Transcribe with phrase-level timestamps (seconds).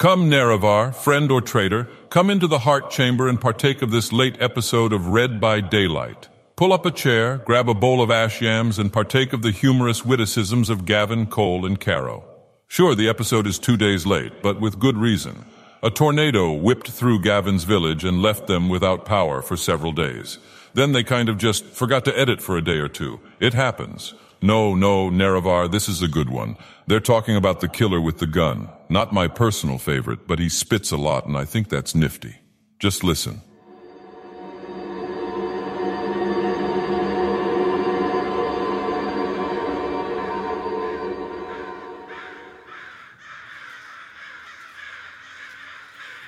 [0.00, 4.34] Come, Nerevar, friend or traitor, come into the heart chamber and partake of this late
[4.40, 6.30] episode of Read by Daylight.
[6.56, 10.02] Pull up a chair, grab a bowl of ash yams, and partake of the humorous
[10.02, 12.24] witticisms of Gavin, Cole, and Caro.
[12.66, 15.44] Sure, the episode is two days late, but with good reason.
[15.82, 20.38] A tornado whipped through Gavin's village and left them without power for several days.
[20.72, 23.20] Then they kind of just forgot to edit for a day or two.
[23.38, 24.14] It happens.
[24.40, 26.56] No, no, Nerevar, this is a good one.
[26.86, 28.70] They're talking about the killer with the gun.
[28.90, 32.40] Not my personal favorite, but he spits a lot, and I think that's nifty.
[32.80, 33.40] Just listen.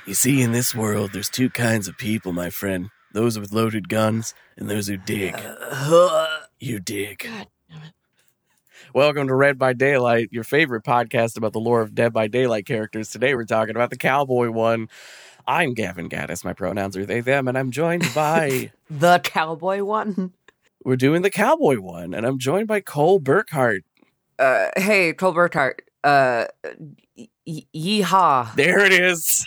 [0.07, 2.91] You see, in this world, there's two kinds of people, my friend.
[3.13, 5.35] Those with loaded guns and those who dig.
[6.61, 7.29] You dig.
[8.95, 12.67] Welcome to Read by Daylight, your favorite podcast about the lore of Dead by Daylight
[12.67, 13.11] characters.
[13.11, 14.89] Today we're talking about the cowboy one.
[15.47, 16.45] I'm Gavin Gaddis.
[16.45, 18.71] My pronouns are they, them, and I'm joined by.
[18.91, 20.33] The cowboy one.
[20.85, 23.81] we're doing the cowboy one, and I'm joined by Cole Burkhart.
[24.39, 25.79] Uh, hey, Cole Burkhart.
[26.05, 26.47] Uh,
[27.47, 28.55] y- yeehaw.
[28.57, 29.47] There it is.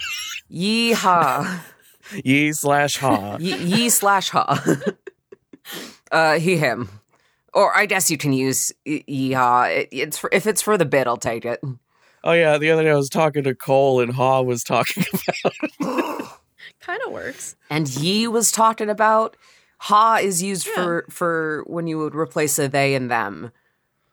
[0.51, 1.59] Yeehaw.
[2.23, 3.37] Ye slash ha.
[3.39, 4.63] Ye, ye slash ha.
[6.11, 6.89] uh, he, him.
[7.55, 9.87] Or I guess you can use y- yeehaw.
[9.91, 11.59] It's for, if it's for the bit, I'll take it.
[12.23, 15.03] Oh yeah, the other day I was talking to Cole, and Ha was talking
[15.79, 16.39] about.
[16.81, 17.55] Kind of works.
[17.69, 19.35] And ye was talking about
[19.77, 23.51] ha is used for for when you would replace a they and them,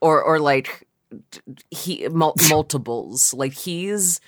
[0.01, 0.87] or or like
[1.69, 3.33] he mul- multiples.
[3.33, 4.19] Like he's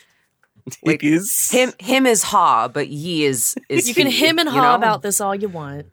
[0.84, 1.72] Like, He's- him.
[1.80, 4.76] Him is ha, but ye is is You can him and you haw know?
[4.76, 5.86] about this all you want.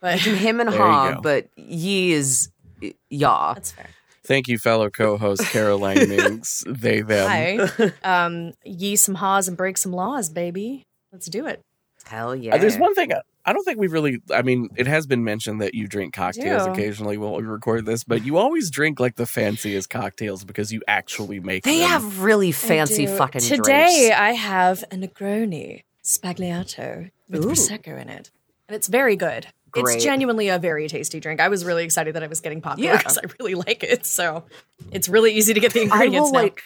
[0.00, 3.54] But You him and There you ha, but ye is y- ya.
[3.54, 3.88] that's fair.
[4.22, 6.62] Thank you, fellow co-host Caroline Mincks.
[6.66, 7.28] They them.
[7.28, 7.92] Hi.
[8.26, 10.84] Um, ye some haws and break some laws, baby.
[11.12, 11.60] Let's do it.
[12.04, 12.54] Hell yeah.
[12.54, 14.20] Uh, there's one thing I, I don't think we've really.
[14.32, 16.70] I mean, it has been mentioned that you drink cocktails do.
[16.72, 20.82] occasionally while we record this, but you always drink like the fanciest cocktails because you
[20.86, 21.88] actually make They them.
[21.88, 23.16] have really fancy do.
[23.16, 24.16] fucking Today drinks.
[24.18, 27.48] I have a Negroni Sbagliato with Ooh.
[27.50, 28.30] prosecco in it,
[28.68, 29.46] and it's very good.
[29.70, 29.96] Great.
[29.96, 31.40] It's genuinely a very tasty drink.
[31.40, 32.98] I was really excited that I was getting popular Yeah.
[32.98, 34.04] because I really like it.
[34.06, 34.44] So
[34.90, 36.38] it's really easy to get the I ingredients will now.
[36.42, 36.62] like.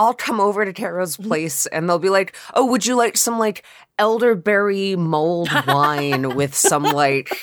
[0.00, 3.36] I'll come over to Caro's place and they'll be like, "Oh, would you like some
[3.40, 3.64] like
[3.98, 7.36] elderberry mulled wine with some like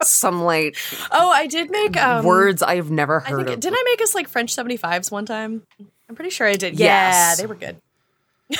[0.00, 0.76] some like
[1.10, 4.00] oh, I did make um, words I've never I heard think of?" didn't I make
[4.00, 5.62] us like French seventy fives one time?
[6.08, 6.78] I'm pretty sure I did.
[6.78, 7.36] Yes.
[7.40, 7.80] Yeah, they were good.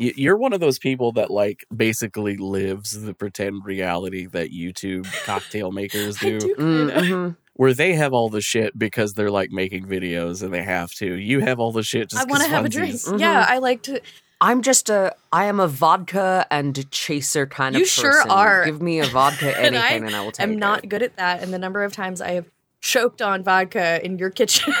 [0.00, 5.06] Y- You're one of those people that like basically lives the pretend reality that YouTube
[5.24, 6.94] cocktail makers do, do kinda.
[7.02, 7.36] Mhm.
[7.54, 11.06] where they have all the shit because they're like making videos and they have to.
[11.16, 12.94] You have all the shit just I want to have a drink.
[12.94, 13.12] funsies.
[13.12, 13.20] Mhm.
[13.20, 14.00] Yeah, I like to.
[14.40, 18.64] I'm just a I am a vodka and chaser kind of You sure are.
[18.64, 20.88] Give me a vodka And I anything and I will take I'm not it.
[20.88, 22.46] good at that, and the number of times I have
[22.80, 24.72] choked on vodka in your kitchen.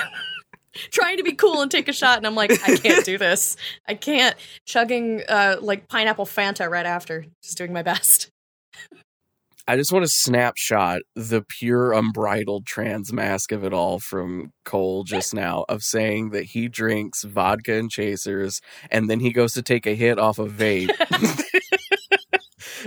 [0.90, 3.56] Trying to be cool and take a shot, and I'm like, I can't do this.
[3.88, 4.36] I can't.
[4.66, 8.30] Chugging uh, like pineapple Fanta right after, just doing my best.
[9.68, 15.04] I just want to snapshot the pure unbridled trans mask of it all from Cole
[15.04, 18.60] just now of saying that he drinks vodka and chasers
[18.90, 20.90] and then he goes to take a hit off a vape.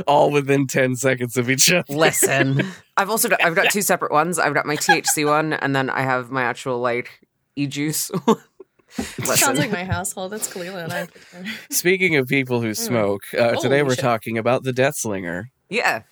[0.08, 1.84] all within 10 seconds of each other.
[1.88, 2.68] Listen,
[2.98, 4.40] I've also got, I've got two separate ones.
[4.40, 7.22] I've got my THC one, and then I have my actual like
[7.56, 8.12] e juice.
[8.90, 10.32] Sounds like my household.
[10.32, 11.08] That's Kalila and I.
[11.72, 14.00] Speaking of people who smoke, uh, Holy today we're shit.
[14.00, 15.50] talking about the Death Slinger.
[15.70, 16.04] yeah,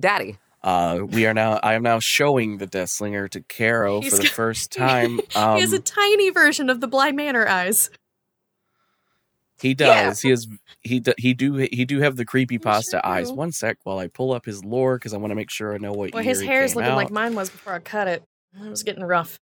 [0.00, 0.38] Daddy.
[0.62, 4.16] Uh, we are now, I am now showing the Death Slinger to Caro He's for
[4.16, 5.20] the got- first time.
[5.36, 7.88] Um, he has a tiny version of the Bly Manor eyes.
[9.60, 9.74] He Yeah.
[10.08, 10.20] does.
[10.22, 10.48] He is.
[10.80, 13.28] He do, he do he do have the creepy pasta sure eyes.
[13.30, 13.34] do.
[13.36, 15.78] One sec while I pull up his lore because I want to make sure I
[15.78, 17.78] know what Well, year his he hair is came looking like mine was before I
[17.78, 18.22] cut it.
[18.60, 19.38] It was getting rough.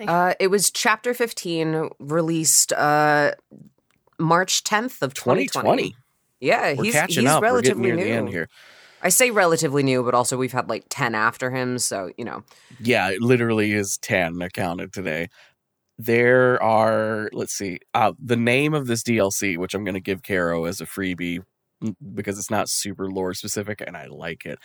[0.00, 3.32] Uh, it was chapter fifteen, released uh
[4.18, 5.96] March tenth of twenty 2020.
[6.40, 7.42] Yeah, We're he's catching he's up.
[7.42, 8.04] We're relatively near new.
[8.04, 8.48] the end here.
[9.02, 12.42] I say relatively new, but also we've had like ten after him, so you know.
[12.80, 14.40] Yeah, it literally is ten.
[14.42, 15.28] accounted today.
[15.98, 17.28] There are.
[17.32, 17.80] Let's see.
[17.94, 21.42] Uh, the name of this DLC, which I'm going to give Caro as a freebie
[21.82, 24.58] mm, because it's not super lore specific, and I like it.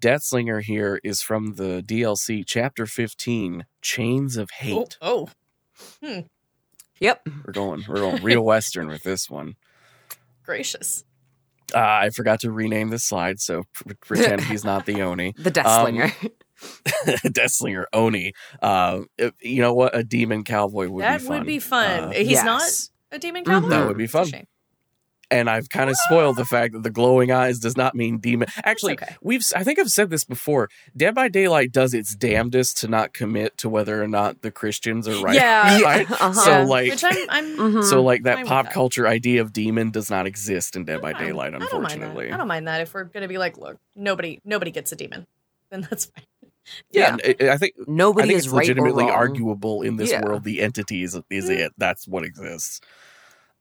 [0.00, 4.96] Deathslinger here is from the DLC chapter 15, Chains of Hate.
[5.00, 5.28] Oh,
[7.00, 7.28] Yep.
[7.46, 9.54] We're going we're going real western with this one.
[10.44, 11.04] gracious.
[11.74, 15.34] Uh, I forgot to rename this slide, so pr- pretend he's not the Oni.
[15.38, 15.96] The Death Um,
[17.06, 18.32] Deathslinger Oni.
[18.62, 19.00] Uh,
[19.40, 19.94] you know what?
[19.96, 21.38] A demon cowboy would that be fun.
[21.38, 22.00] would be fun.
[22.04, 22.62] Uh, He's not
[23.12, 23.46] a demon Mhm.
[23.46, 23.68] cowboy.
[23.68, 24.46] That would be It's a fun.
[25.30, 25.38] Shame.
[25.40, 28.48] and I've kind of spoiled the fact that the glowing eyes does not mean demon.
[28.64, 29.16] Actually, okay.
[29.22, 30.68] we've I think I've said this before.
[30.96, 35.06] Dead by Daylight does its damnedest to not commit to whether or not the Christians
[35.08, 35.34] are right.
[35.34, 35.80] Yeah.
[35.82, 36.10] right?
[36.10, 36.32] Uh-huh.
[36.32, 37.84] So like, which I'm, I'm Mhm.
[37.84, 38.74] so like that fine with pop that.
[38.74, 41.82] culture idea of demon does not exist in Dead by I don't- Daylight, I don't
[41.82, 42.16] mind that.
[42.16, 45.26] I don't mind that if we're gonna be like, look, nobody, nobody gets a demon,
[45.70, 46.24] then that's fine.
[46.90, 49.12] yeah, I- I think I Nobody think is it's right or legitimately wrong.
[49.12, 50.22] arguable in this Yeah.
[50.22, 50.44] world.
[50.44, 51.56] The entity is, is Mm.
[51.58, 51.72] it.
[51.78, 52.80] That's what exists.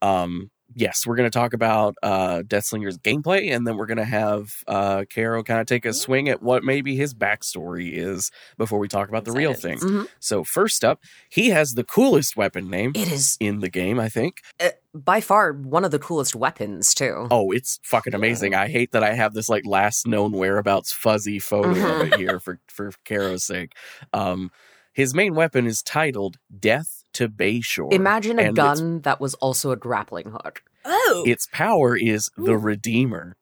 [0.02, 4.06] Um, yes, we're going to talk about uh, Deathslinger's gameplay, and then we're going to
[4.06, 8.78] have uh, Caro kind of take a swing at what maybe his backstory is before
[8.80, 9.80] we talk about the real thing.
[9.80, 10.08] Mhm.
[10.20, 14.00] So first up, he has the coolest weapon name It is in the game.
[14.00, 14.42] I think.
[14.64, 17.28] uh, by far one of the coolest weapons too.
[17.30, 18.56] Oh, it's fucking amazing.
[18.56, 22.02] I hate that I have this like last known whereabouts fuzzy photo Mm-hmm.
[22.02, 23.74] of it here for for Caro's sake.
[24.14, 24.50] Um,
[24.94, 27.94] his main weapon is titled Death to Bayshore.
[27.94, 30.64] Imagine a gun that was also a grappling hook.
[30.90, 33.36] Oh, its power is the Redeemer.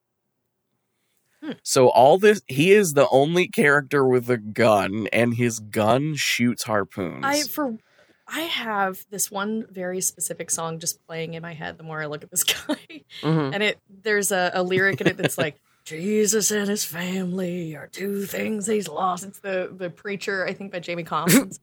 [1.44, 1.52] Hmm.
[1.64, 6.64] So all this, he is the only character with a gun, and his gun shoots
[6.64, 7.24] harpoons.
[7.24, 7.78] I for
[8.28, 12.08] I have this one very specific song just playing in my head the more I
[12.08, 13.04] look at this guy.
[13.22, 13.54] Mhm.
[13.54, 17.86] And it there's a, a lyric in it that's like Jesus and his family are
[17.88, 19.24] two things he's lost.
[19.24, 21.60] It's the the preacher, I think by Jamie Collins.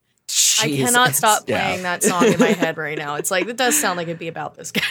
[0.61, 1.17] I cannot Jesus.
[1.19, 1.67] stop Yeah.
[1.67, 3.17] playing that song in my head right now.
[3.17, 4.83] It's like it does sound like it'd be about this guy.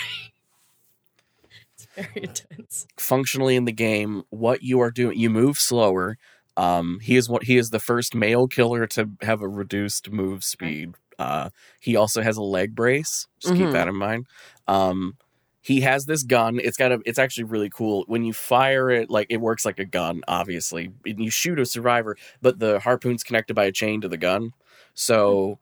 [1.95, 2.87] very intense.
[2.97, 6.17] Functionally in the game, what you are doing, you move slower.
[6.57, 10.43] Um, he is what he is the first male killer to have a reduced move
[10.43, 10.95] speed.
[11.17, 11.49] Uh,
[11.79, 13.27] he also has a leg brace.
[13.39, 13.73] Just keep Mhm.
[13.73, 14.27] that in mind.
[14.67, 15.17] Um,
[15.61, 16.59] he has this gun.
[16.59, 16.99] It's got a.
[17.05, 18.03] It's actually really cool.
[18.07, 20.91] When you fire it, like it works like a gun, obviously.
[21.05, 24.53] And you shoot a survivor, but the harpoon's connected by a chain to the gun.
[24.95, 25.59] So,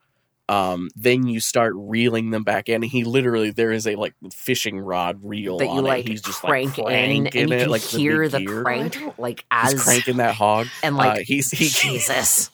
[0.49, 2.81] um, then you start reeling them back in.
[2.81, 6.09] He literally there is a like fishing rod reel that you on like it.
[6.09, 8.47] He's just crank like in cranking and you it, can like hear the, the, big
[8.47, 8.63] gear.
[8.63, 10.67] crank I don't- like He's as cranking that hog.
[10.83, 12.49] and like uh, he's he, Jesus.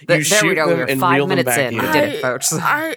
[0.00, 0.68] You Th- there we shoot go.
[0.68, 1.78] them We're and five reel them minutes back in.
[1.78, 1.86] in.
[1.86, 2.52] We did it, folks.
[2.54, 2.96] I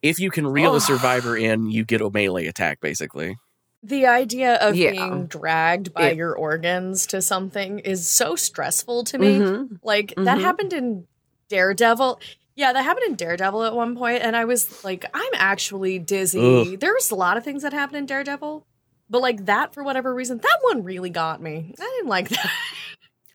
[0.00, 0.76] if you can reel Oh.
[0.76, 3.36] a survivor in, you get a melee attack basically.
[3.84, 4.92] the idea of Yeah.
[4.92, 9.38] being dragged by It- your organs to something is so stressful to me.
[9.38, 9.78] Mhm.
[9.82, 10.40] Like that Mhm.
[10.40, 11.06] happened in
[11.48, 12.18] Daredevil.
[12.54, 16.38] Yeah, that happened in Daredevil at one point, and I was like, I'm actually dizzy.
[16.72, 16.78] Ugh.
[16.78, 18.66] There's a lot of things that happened in Daredevil,
[19.08, 21.74] but like that for whatever reason, that one really got me.
[21.78, 22.50] I didn't like that.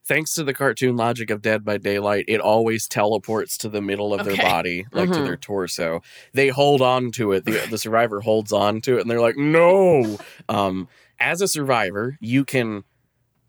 [0.07, 4.13] Thanks to the cartoon logic of Dead by Daylight, it always teleports to the middle
[4.13, 5.25] of their body, like to Mhm.
[5.25, 6.01] their torso.
[6.33, 7.43] They hold on to it.
[7.43, 10.17] The, the survivor holds on to it, and they're like, "No!"
[10.47, 10.87] Um,
[11.19, 12.85] as a survivor, you can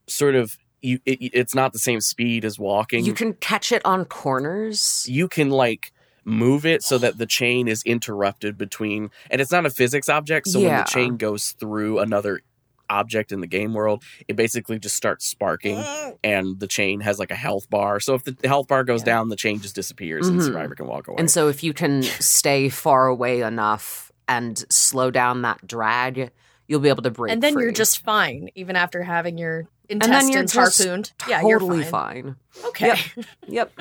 [0.08, 0.98] sort of you.
[1.06, 3.04] It, it's not the same speed as walking.
[3.04, 5.04] You can catch it on corners.
[5.08, 5.92] you can like
[6.24, 10.46] move it so that the chain is interrupted between and it's not a physics object
[10.46, 12.42] so when the chain goes through another
[12.90, 15.82] object in the game world it basically just starts sparking
[16.22, 19.06] and the chain has like a health bar so if the health bar goes Yeah.
[19.14, 20.46] down the chain just disappears and the Mhm.
[20.48, 25.10] survivor can walk away And so if you can stay far away enough and slow
[25.10, 26.30] down that drag,
[26.66, 30.28] you'll be able to break and then you're just fine, even after having your then
[30.28, 31.12] you're intestines just harpooned.
[31.28, 32.36] yeah, you're totally fine.
[32.54, 32.66] fine.
[32.70, 32.98] Okay, Yep.
[33.48, 33.72] yep.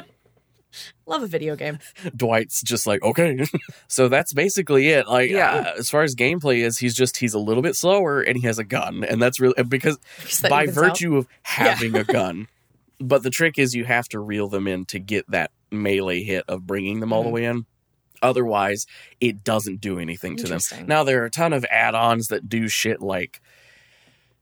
[1.05, 1.79] love a video game.
[2.15, 3.45] dwight's just like okay
[3.87, 5.51] so that's basically it like Yeah.
[5.51, 8.45] uh, as far as gameplay is he's just he's a little bit slower and he
[8.45, 10.81] has a gun and that's really because Because that by evens out.
[10.83, 12.47] virtue of having a gun.
[12.99, 16.43] But the trick is you have to reel them in to get that melee hit
[16.47, 17.33] of bringing them all the Mhm.
[17.33, 17.65] way in.
[18.23, 18.87] Otherwise,
[19.21, 20.59] it doesn't do anything to them.
[20.87, 23.39] Now there are a ton of add-ons that do shit like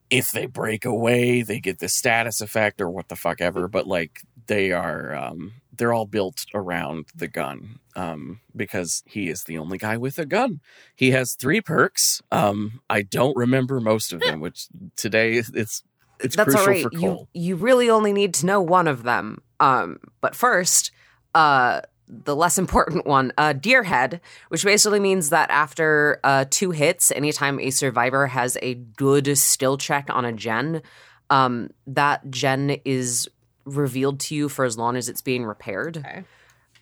[0.10, 3.68] if they break away, they get the status effect or what the fuck ever.
[3.68, 9.44] But like they are, um, they're all built around the gun um, because he is
[9.44, 10.62] the only guy with a gun.
[10.96, 12.22] He has three perks.
[12.32, 15.84] Um, I don't remember most of them, which today it's
[16.20, 16.84] it's That's crucial all right.
[16.84, 19.42] for You, you really only need to know one of them.
[19.60, 20.92] Um, but first,
[21.34, 24.20] uh, the less important one, uh, Gearhead,
[24.50, 29.78] which basically means that after uh, two hits, anytime a survivor has a good skill
[29.78, 30.82] check on a gen,
[31.30, 33.28] um, that gen is
[33.66, 35.98] revealed to you for as long as it's being repaired.
[35.98, 36.24] Okay.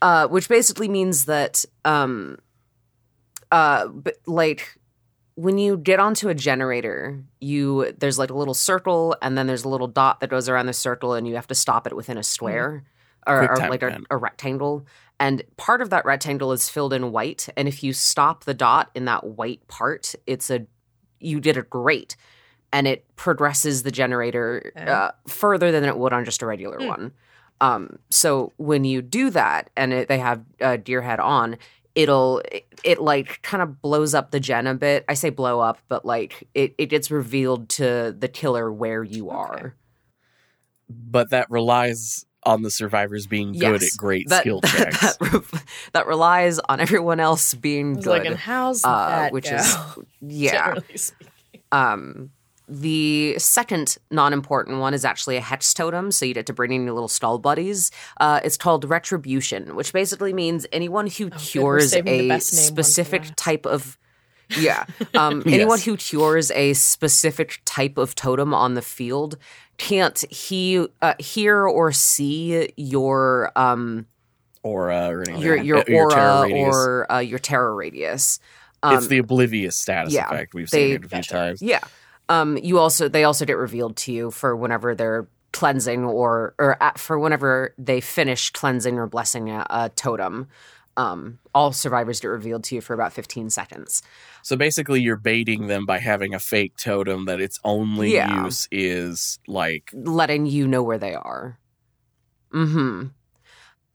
[0.02, 2.38] Uh, which basically means that, um,
[3.52, 4.78] uh, but like
[5.36, 9.64] when you get onto a generator, you there's like a little circle, and then there's
[9.64, 12.18] a little dot that goes around the circle, and you have to stop it within
[12.18, 12.84] a square
[13.28, 14.86] or, or like a, a rectangle.
[15.20, 18.90] And part of that rectangle is filled in white, and if you stop the dot
[18.96, 20.66] in that white part, it's a
[21.20, 22.18] you did it great,
[22.74, 26.88] and it progresses the generator uh, further than it would on just a regular Hmm.
[26.88, 27.12] one.
[27.62, 31.58] Um, so when you do that and it, they have uh, Gearhead on,
[31.96, 35.06] it'll it, it like kind of blows up the gen a bit.
[35.08, 39.30] I say blow up, but like it, it gets revealed to the killer where you
[39.30, 39.76] are.
[40.90, 45.00] But that relies on the survivors being good at great That, skill checks.
[45.18, 45.60] that, re-
[45.94, 48.10] that relies on everyone else being I was good.
[48.12, 49.56] like, and how's uh, that which go?
[49.56, 49.78] is
[50.22, 50.76] yeah.
[51.72, 52.32] Um,
[52.68, 56.86] the second non-important one is actually a hex totem, so you get to bring in
[56.86, 57.92] your little stall buddies.
[58.20, 62.40] Uh, it's called retribution, which basically means anyone who Oh, cures a best name one
[62.40, 63.98] for specific type of
[64.58, 64.86] yeah,
[65.16, 69.38] um, anyone who cures a specific type of totem on the field
[69.78, 74.06] can't he uh, hear or see your um
[74.62, 75.42] Aura or anything.
[75.42, 76.76] your your Uh, terror aura radius.
[76.76, 78.40] or uh, your terror radius.
[78.82, 80.54] Um, it's the oblivious status yeah, effect.
[80.54, 81.30] We've they- seen it a few Gotcha.
[81.32, 81.62] times.
[81.62, 81.82] Yeah.
[82.30, 86.82] Um, you also they also get revealed to you for whenever they're cleansing or or
[86.82, 90.48] at, for whenever they finish cleansing or blessing a, a totem.
[90.96, 94.04] Um, all survivors get revealed to you for about 15 seconds.
[94.44, 98.44] So basically, you're baiting them by having a fake totem that its only Yeah.
[98.46, 101.58] use is like letting you know where they are.
[102.52, 103.08] Hmm.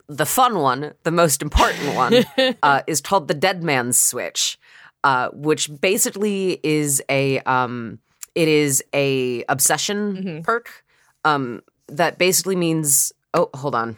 [0.07, 2.25] The fun one, the most important one,
[2.63, 4.57] uh, is called the Dead Man's Switch,
[5.03, 7.99] uh, which basically is a um,
[8.35, 10.43] it is a obsession Mhm.
[10.43, 10.83] perk.
[11.23, 13.97] Um, that basically means oh, hold on.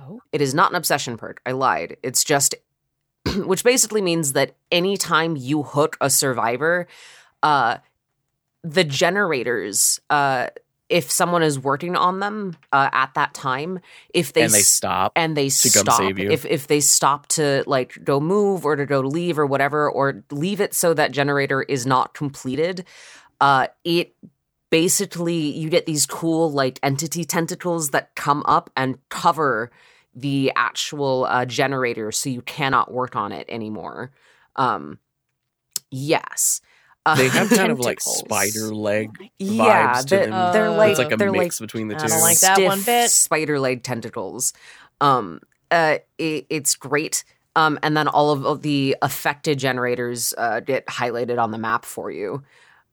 [0.00, 0.20] Oh.
[0.32, 1.40] It is not an obsession perk.
[1.44, 1.96] I lied.
[2.02, 2.54] It's just,
[3.36, 6.86] which basically means that anytime you hook a survivor,
[7.42, 7.78] uh,
[8.62, 10.48] the generators, uh,
[10.90, 13.78] if someone is working on them uh, at that time,
[14.12, 15.12] if they and they stop.
[15.14, 16.30] and they to come stop save you.
[16.30, 20.24] if if they stop to like go move or to go leave or whatever or
[20.32, 22.84] leave it so that generator is not completed
[23.40, 24.14] uh it
[24.70, 29.70] basically you get these cool like entity tentacles that come up and cover
[30.20, 34.10] the actual uh, generator so you cannot work on it anymore
[34.56, 34.98] um
[35.90, 36.60] yes
[37.06, 39.08] Uh, They have kind of like spider leg
[39.38, 40.52] yeah vibes to they're, them.
[40.52, 42.08] they're Uh, like it's like a they're like mix between the I two.
[42.08, 43.10] don't like that one bit.
[43.10, 44.52] Spider leg tentacles.
[45.00, 47.24] Um, uh, it, it's great.
[47.56, 51.84] Um, and then all of, of the affected generators uh, get highlighted on the map
[51.84, 52.42] for you.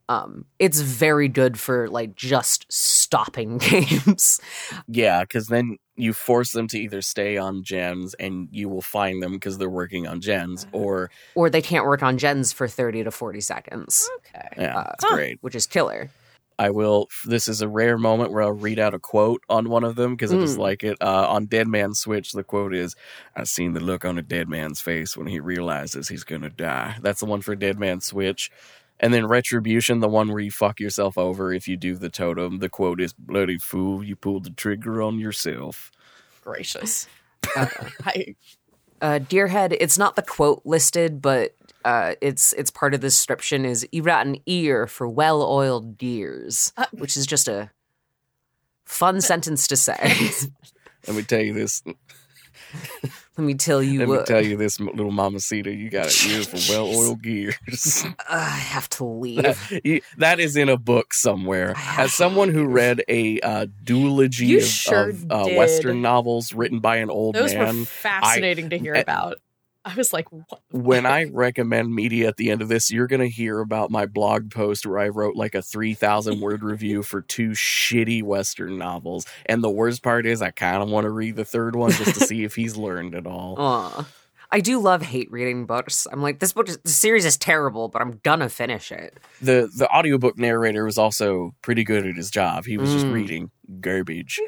[0.10, 4.40] Um, it's very good for like just stopping games.
[4.88, 9.22] Yeah, because then you force them to either stay on gens and you will find
[9.22, 10.78] them because they're working on gens, Uh-huh.
[10.78, 14.48] or or they can't work on gens for 30 to 40 seconds, Okay.
[14.58, 15.16] yeah, Uh, it's huh.
[15.16, 15.38] great.
[15.42, 16.10] which is killer.
[16.60, 17.08] I will.
[17.26, 20.16] This is a rare moment where I'll read out a quote on one of them
[20.16, 20.62] because I just Mm.
[20.62, 20.98] like it.
[21.02, 22.96] Uh, on Dead Man Switch, the quote is,
[23.36, 26.96] "I've seen the look on a dead man's face when he realizes he's gonna die."
[27.02, 28.50] That's the one for Dead Man Switch.
[29.00, 32.60] And then Retribution, the one where you fuck yourself over if you do the totem.
[32.60, 35.92] The quote is, "Bloody fool, you pulled the trigger on yourself."
[36.42, 37.08] Gracious.
[37.56, 37.68] Uh,
[38.06, 38.36] I,
[39.02, 43.66] uh, Gearhead, it's not the quote listed, but uh, it's it's part of the description
[43.66, 47.70] is you got an ear for well-oiled deers, Uh, which is just a
[48.86, 50.32] fun sentence to say.
[51.08, 51.84] Let me tell you this.
[53.38, 55.72] Let me tell you Let me tell you this, little mamacita.
[55.72, 58.04] You got an ear for well-oiled gears.
[58.30, 59.80] I have to leave.
[59.84, 61.74] You- that is in a book somewhere.
[61.78, 65.46] As someone who read a uh, duology You of, sure of uh.
[65.56, 69.38] Western novels written by an old those man, were fascinating to hear I- about.
[69.88, 70.62] I was like, what?
[70.72, 71.06] when?
[71.06, 74.52] I recommend media at the end of this, you're going to hear about my blog
[74.52, 79.26] post where I wrote like a 3,000 word review for two shitty Western novels.
[79.46, 82.16] And the worst part is, I kind of want to read the third one just
[82.16, 83.56] to see if he's learned at all.
[83.58, 84.08] Aw.
[84.50, 86.08] I do love hate reading books.
[86.12, 89.20] I'm like, this book, is, the series is terrible, but I'm gonna finish it.
[89.42, 92.66] the the audiobook narrator was also pretty good at his job.
[92.66, 93.12] He was just Mm.
[93.12, 93.52] reading
[93.82, 94.40] garbage.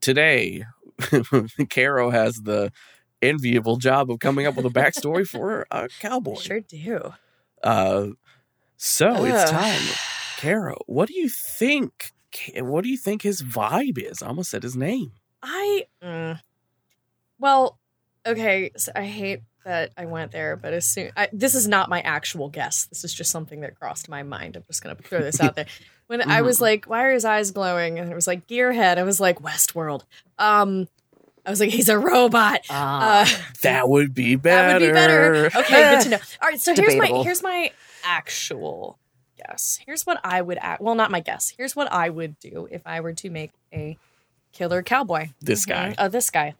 [0.00, 0.64] Today,
[1.70, 2.70] Caro has the
[3.22, 6.34] enviable job of coming up with a backstory for a cowboy.
[6.40, 7.12] sure do.
[7.62, 8.08] Uh,
[8.76, 9.82] so it's time.
[10.38, 12.12] Caro, what do you think?
[12.56, 14.22] What do you think his vibe is?
[14.22, 15.12] I almost said his name.
[15.42, 16.40] I mm.
[17.40, 17.78] well,
[18.26, 18.70] okay.
[18.76, 22.00] So I hate that I went there, but as soon I, this is not my
[22.00, 22.86] actual guess.
[22.86, 24.56] This is just something that crossed my mind.
[24.56, 25.66] I'm just gonna throw this out there.
[26.06, 26.62] When I was Mhm.
[26.62, 30.04] like, "Why are his eyes glowing?" and it was like Gearhead, I was like Westworld.
[30.38, 30.88] Um,
[31.48, 33.26] I was like, "He's a robot." Uh,
[33.62, 34.66] That would be better.
[34.68, 35.50] that would be better.
[35.56, 36.18] Okay, good to know.
[36.42, 37.70] All right, so here's my here's my
[38.04, 38.98] actual
[39.38, 39.78] guess.
[39.86, 40.82] Here's what I would act.
[40.82, 41.54] Well, not my guess.
[41.56, 43.96] Here's what I would do if I were to make a
[44.52, 45.28] killer cowboy.
[45.40, 45.90] This guy.
[45.90, 45.94] Mhm.
[45.96, 46.54] Uh, this guy.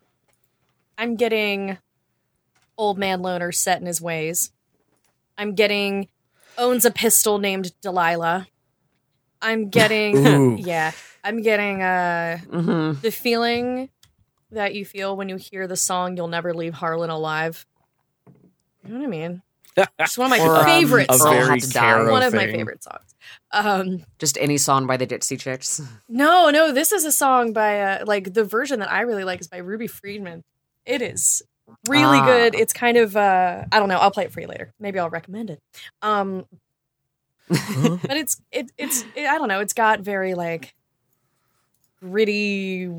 [0.96, 1.76] I'm getting
[2.78, 4.52] old man loner set in his ways.
[5.36, 6.08] I'm getting
[6.56, 8.48] owns a pistol named Delilah.
[9.42, 10.92] I'm getting yeah.
[11.22, 13.90] I'm getting uh hmm the feeling
[14.52, 17.66] that you feel when you hear the song "You'll Never Leave Harlan Alive."
[18.86, 19.42] You know what I mean?
[19.98, 21.48] It's one of my Or, um, favorite a Earl songs.
[21.48, 22.10] Had to Die.
[22.10, 23.14] One of my favorite songs.
[23.52, 25.80] Um, Just any song by the Ditsy Chicks.
[26.08, 29.40] no, no, this is a song by uh, like the version that I really like
[29.40, 30.42] is by Ruby Friedman.
[30.86, 31.42] It is
[31.86, 32.26] really Ah.
[32.26, 32.54] good.
[32.54, 33.98] It's kind of uh, I don't know.
[33.98, 34.72] I'll play it for you later.
[34.80, 35.60] Maybe I'll recommend it.
[36.02, 36.46] Um,
[37.48, 39.60] but it's it it's it, I don't know.
[39.60, 40.74] It's got very like
[42.00, 42.90] gritty.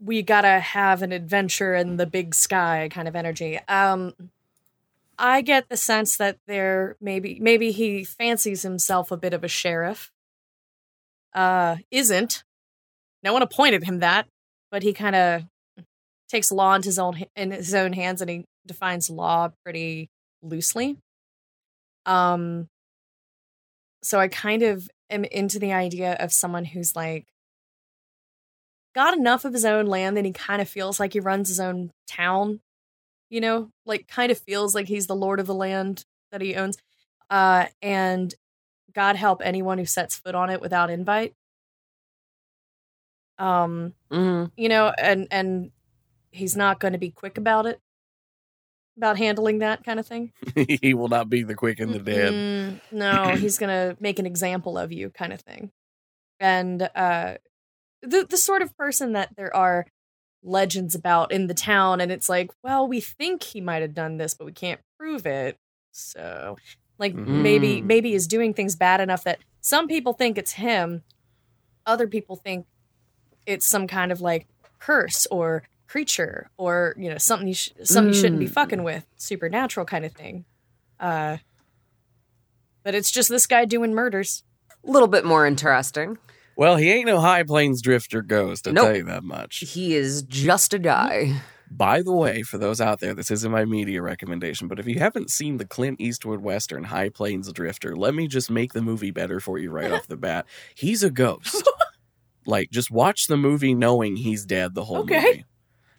[0.00, 3.58] We gotta have an adventure in the big sky kind of energy.
[3.68, 4.12] Um,
[5.18, 9.48] I get the sense that there maybe maybe he fancies himself a bit of a
[9.48, 10.10] sheriff.
[11.32, 12.44] Uh, isn't.
[13.22, 14.28] No one appointed him that,
[14.70, 15.42] but he kind of
[16.28, 20.10] takes law into his own in his own hands and he defines law pretty
[20.42, 20.98] loosely.
[22.06, 22.68] Um,
[24.02, 27.26] so I kind of am into the idea of someone who's like
[28.94, 31.60] got enough of his own land that he kind of feels like he runs his
[31.60, 32.60] own town.
[33.30, 36.54] You know, like kind of feels like he's the lord of the land that he
[36.54, 36.76] owns.
[37.30, 38.34] Uh, and
[38.92, 41.34] God help anyone who sets foot on it without invite.
[43.38, 45.72] Um, hmm you know, and and
[46.30, 47.80] he's not going to be quick about it,
[48.96, 50.32] about handling that kind of thing.
[50.80, 52.32] he will not be the quick and the dead.
[52.32, 55.72] Mm, no, he's gonna make an example of you, kind of thing.
[56.38, 57.38] And uh,
[58.04, 59.86] the the sort of person that there are
[60.42, 64.18] legends about in the town, and it's like, well, we think he might have done
[64.18, 65.56] this, but we can't prove it.
[65.90, 66.56] So,
[66.98, 67.42] like, Mhm.
[67.42, 67.84] maybe Mm.
[67.84, 71.02] maybe is doing things bad enough that some people think it's him,
[71.86, 72.66] other people think
[73.46, 74.46] it's some kind of like
[74.78, 78.52] curse or creature or you know something you sh- something you shouldn't be Mm.
[78.52, 80.44] fucking with, supernatural kind of thing.
[81.00, 81.38] Uh,
[82.82, 84.42] but it's just this guy doing murders.
[84.86, 86.18] A little bit more interesting.
[86.56, 88.84] Well, he ain't no High Plains Drifter ghost, I'll Nope.
[88.86, 89.58] tell you that much.
[89.58, 91.40] He is just a guy.
[91.70, 94.98] By the way, for those out there, this isn't my media recommendation, but if you
[95.00, 99.10] haven't seen the Clint Eastwood Western High Plains Drifter, let me just make the movie
[99.10, 100.46] better for you right off the bat.
[100.76, 101.68] He's a ghost.
[102.46, 105.20] like, just watch the movie knowing he's dead the whole Okay.
[105.20, 105.44] movie.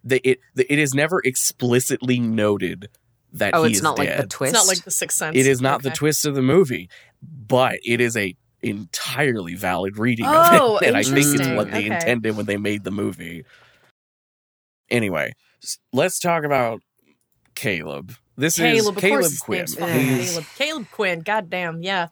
[0.04, 2.90] The, it, the, it is never explicitly noted
[3.34, 4.54] that Oh, he it's is not like the twist.
[4.54, 5.36] It's not like the Sixth Sense.
[5.36, 6.90] It is not the twist of the movie,
[7.22, 8.36] but it is a
[8.66, 11.94] entirely valid reading Oh, of it, and I think it's what they Okay.
[11.96, 13.46] intended when they made the movie.
[14.90, 15.34] Anyway,
[15.94, 16.82] let's talk about
[17.56, 18.14] Caleb.
[18.38, 19.66] This Caleb, is Caleb Quinn.
[19.68, 20.46] Caleb.
[20.58, 21.20] Caleb Quinn.
[21.22, 22.10] Goddamn, yeah.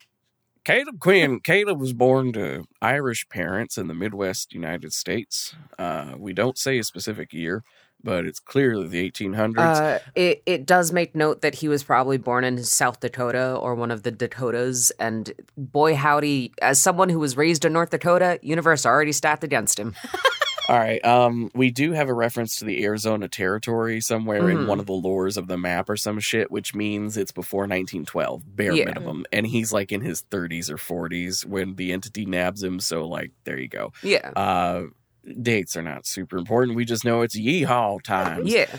[0.64, 1.40] Caleb Quinn.
[1.42, 5.54] Caleb was born to Irish parents in the Midwest United States.
[5.78, 7.64] Uh, we don't say a specific year,
[8.04, 9.58] but it's clearly the 1800s.
[9.58, 13.76] Uh, it it does make note that he was probably born in South Dakota or
[13.76, 18.40] one of the Dakotas, and boy howdy, as someone who was raised in North Dakota,
[18.42, 19.96] universe already stacked against him.
[20.70, 21.04] All right.
[21.04, 24.68] Um, we do have a reference to the Arizona Territory somewhere in Mhm.
[24.68, 28.44] one of the lores of the map or some shit, which means it's before 1912,
[28.56, 28.86] bare Yeah.
[28.86, 29.26] minimum.
[29.34, 32.80] And he's like in his 30s or 40s when the entity nabs him.
[32.80, 33.92] So, like, there you go.
[34.04, 34.84] Yeah, Uh,
[35.42, 36.76] dates are not super important.
[36.76, 38.52] We just know it's yeehaw times.
[38.52, 38.78] yeah.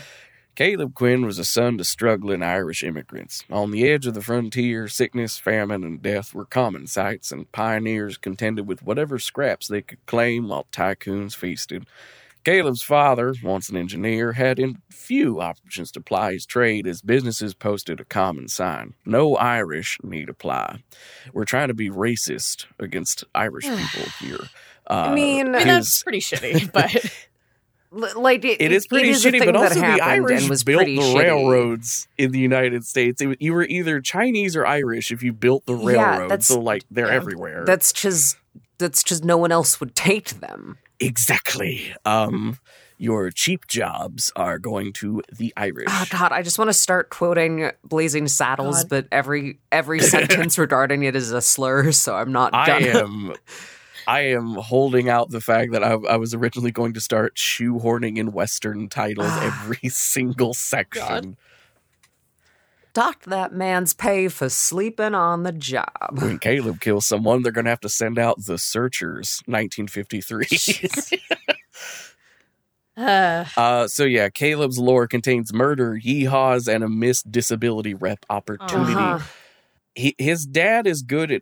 [0.55, 3.43] Caleb Quinn was a son to struggling Irish immigrants.
[3.51, 8.17] On the edge of the frontier, sickness, famine, and death were common sights, and pioneers
[8.17, 11.85] contended with whatever scraps they could claim while tycoons feasted.
[12.45, 17.55] Caleb's father, once an engineer, had in few options to ply his trade as businesses
[17.55, 20.83] posted a common sign No Irish need apply.
[21.33, 24.47] We're trying to be racist against Irish people here.
[24.89, 26.71] Uh, I mean, I mean, that's pretty shitty,
[27.91, 30.79] but like it, it is pretty a shitty, but that also the Irish was built
[30.79, 31.19] pretty the shitty.
[31.23, 33.21] railroads in the United States.
[33.21, 36.29] It, you were either Chinese or Irish if you built the Yeah, railroads.
[36.29, 37.13] that's- so like they're yeah.
[37.13, 37.63] everywhere.
[37.65, 38.37] That's just
[38.77, 40.77] that's just no one else would take them.
[40.99, 41.93] exactly.
[42.03, 42.57] Um,
[42.97, 45.87] your cheap jobs are going to the Irish.
[45.89, 48.89] Oh God, I just want to start quoting Blazing Saddles, God.
[48.89, 52.53] but every every sentence regarding it is a slur, so I'm not.
[52.53, 52.99] I gonna.
[53.03, 53.33] am.
[54.07, 58.17] I am holding out the fact that I, I was originally going to start shoehorning
[58.17, 61.37] in Western titles every single section.
[62.93, 65.89] Dock that man's pay for sleeping on the job.
[66.13, 71.19] When Caleb kills someone, they're going to have to send out the Searchers, 1953.
[72.95, 78.93] uh, Uh, so yeah, Caleb's lore contains murder, yeehaws, and a missed disability rep opportunity.
[78.93, 79.25] Uh-huh.
[79.93, 81.41] He, his dad is good at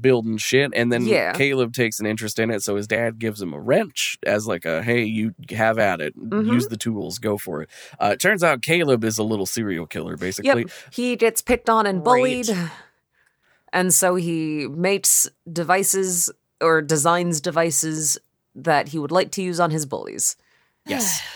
[0.00, 1.32] building shit, and then Yeah.
[1.32, 2.62] Caleb takes an interest in it.
[2.62, 6.16] So his dad gives him a wrench as like a hey, you have at it,
[6.18, 6.46] Mhm.
[6.52, 7.68] use the tools, go for it.
[8.00, 10.62] Uh, it turns out Caleb is a little serial killer, basically.
[10.62, 12.46] Yep, he gets picked on and Great.
[12.46, 12.70] bullied,
[13.72, 18.18] and so he makes devices or designs devices
[18.54, 20.36] that he would like to use on his bullies.
[20.86, 21.20] Yes.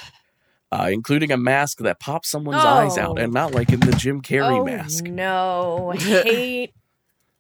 [0.71, 3.23] Uh, including a mask that pops someone's eyes out, Oh.
[3.23, 5.05] and not like in the Jim Carrey oh, mask.
[5.05, 6.75] No, hate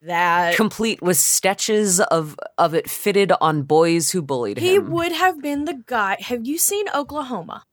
[0.02, 0.54] that.
[0.56, 4.84] Complete with sketches of of it fitted on boys who bullied He him.
[4.84, 6.16] He would have been the guy.
[6.20, 7.64] Have you seen Oklahoma?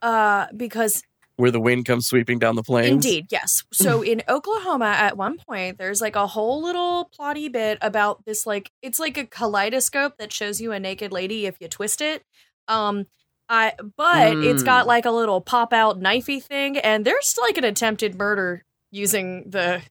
[0.00, 1.02] Uh, because
[1.36, 2.90] Where the wind comes sweeping down the plains.
[2.90, 3.62] Indeed, yes.
[3.72, 8.46] So in Oklahoma, at one point, there's like a whole little plotty bit about this.
[8.46, 12.22] Like, it's like a kaleidoscope that shows you a naked lady if you twist it.
[12.68, 13.06] Um,
[13.48, 14.88] I but it's got Mm.
[14.88, 19.82] like a little pop out knifey thing, and there's like an attempted murder using the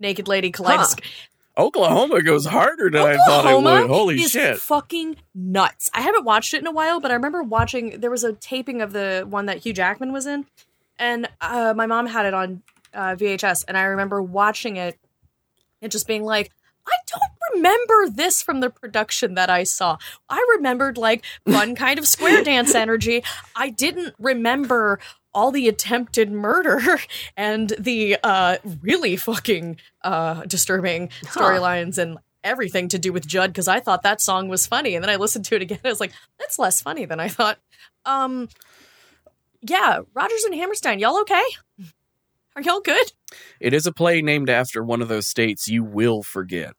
[0.00, 1.04] naked lady kaleidoscope.
[1.58, 3.90] Oklahoma goes harder than I thought it would.
[3.90, 4.58] Holy is shit.
[4.58, 5.90] fucking nuts.
[5.92, 8.00] I haven't watched it in a while, but I remember watching.
[8.00, 10.46] There was a taping of the one that Hugh Jackman was in,
[10.98, 12.62] and uh, my mom had it on
[12.94, 14.98] uh, VHS, and I remember watching it
[15.82, 16.50] and just being like,
[16.86, 19.98] I don't remember this from the production that I saw.
[20.28, 23.22] I remembered like fun kind of square dance energy.
[23.54, 24.98] I didn't remember
[25.32, 26.80] all the attempted murder
[27.36, 33.68] and the uh really fucking uh disturbing storylines and everything to do with Judd because
[33.68, 35.90] I thought that song was funny and then I listened to it again and I
[35.90, 37.58] was like that's less funny than I thought.
[38.04, 38.48] Um
[39.62, 41.44] yeah, Rodgers and Hammerstein, y'all okay?
[42.56, 43.12] Are y'all good?
[43.60, 46.74] It is a play named after one of those states you will forget.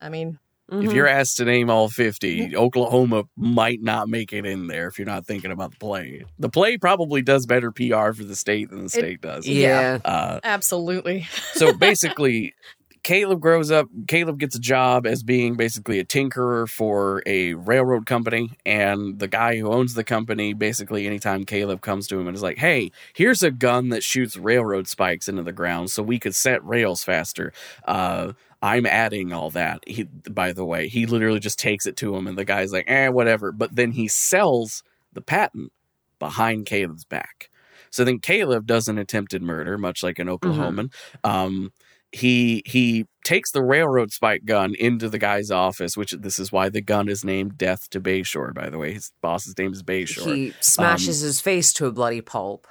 [0.00, 0.38] I mean,
[0.72, 0.94] If Mhm.
[0.94, 5.06] you're asked to name all 50, Oklahoma might not make it in there if you're
[5.06, 6.24] not thinking about the play.
[6.38, 9.46] The play probably does better PR for the state than the state does.
[9.46, 9.98] yeah.
[10.04, 11.26] Uh, absolutely.
[11.52, 12.54] so basically,
[13.02, 13.86] Caleb grows up.
[14.08, 18.52] Caleb gets a job as being basically a tinkerer for a railroad company.
[18.64, 22.42] And the guy who owns the company, basically, anytime Caleb comes to him and is
[22.42, 26.34] like, hey, here's a gun that shoots railroad spikes into the ground so we could
[26.34, 27.52] set rails faster.
[27.86, 28.32] Uh,
[28.64, 29.82] I'm adding all that.
[29.86, 32.88] He, by the way, he literally just takes it to him, and the guy's like,
[32.88, 33.52] eh, whatever.
[33.52, 35.70] But then he sells the patent
[36.18, 37.50] behind Caleb's back.
[37.90, 40.92] So then Caleb does an attempted murder, much like an Oklahoman.
[41.22, 41.72] Um,
[42.10, 46.70] he he takes the railroad spike gun into the guy's office, which this is why
[46.70, 48.54] the gun is named Death to Bayshore.
[48.54, 50.34] By the way, his boss's name is Bayshore.
[50.34, 52.66] He smashes his face to a bloody pulp,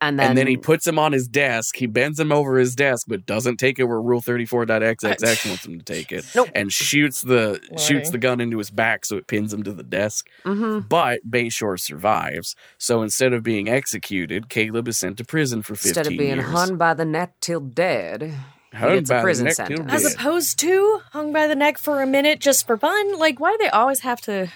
[0.00, 1.76] and then and then he puts him on his desk.
[1.76, 5.48] He bends him over his desk, but doesn't take it where Rule Thirty Four 34.xxx
[5.48, 6.24] wants him to take it.
[6.34, 6.48] Nope.
[6.54, 9.82] And shoots the shoots the gun into his back so it pins him to the
[9.82, 10.28] desk.
[10.44, 10.88] Mhm.
[10.88, 12.54] But Bayshore survives.
[12.78, 16.36] So instead of being executed, Caleb is sent to prison for 15 instead of being
[16.36, 16.44] years.
[16.50, 18.34] hung by the neck till dead,
[18.72, 19.92] Hung he gets by a the prison neck till sentence.
[19.92, 23.18] As opposed to hung by the neck for a minute just for fun.
[23.18, 24.48] Like, why do they always have to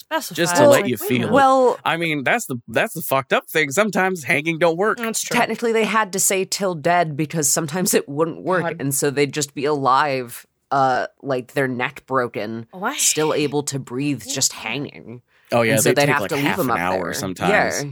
[0.00, 0.34] specify?
[0.34, 1.28] Just to let Like, you feel minute.
[1.28, 1.32] it.
[1.32, 3.70] Well, I mean, that's the that's the fucked up thing.
[3.70, 4.98] Sometimes hanging don't work.
[4.98, 5.36] that's true.
[5.36, 8.76] technically they had to say till dead because sometimes it wouldn't work, God.
[8.80, 12.96] and so they'd just be alive, uh, like their neck broken, Why?
[12.96, 15.22] still able to breathe, just hanging.
[15.52, 17.04] Oh yeah, and so they they'd take have like to leave them an up hour
[17.06, 17.14] there.
[17.14, 17.84] sometimes.
[17.84, 17.90] Yeah.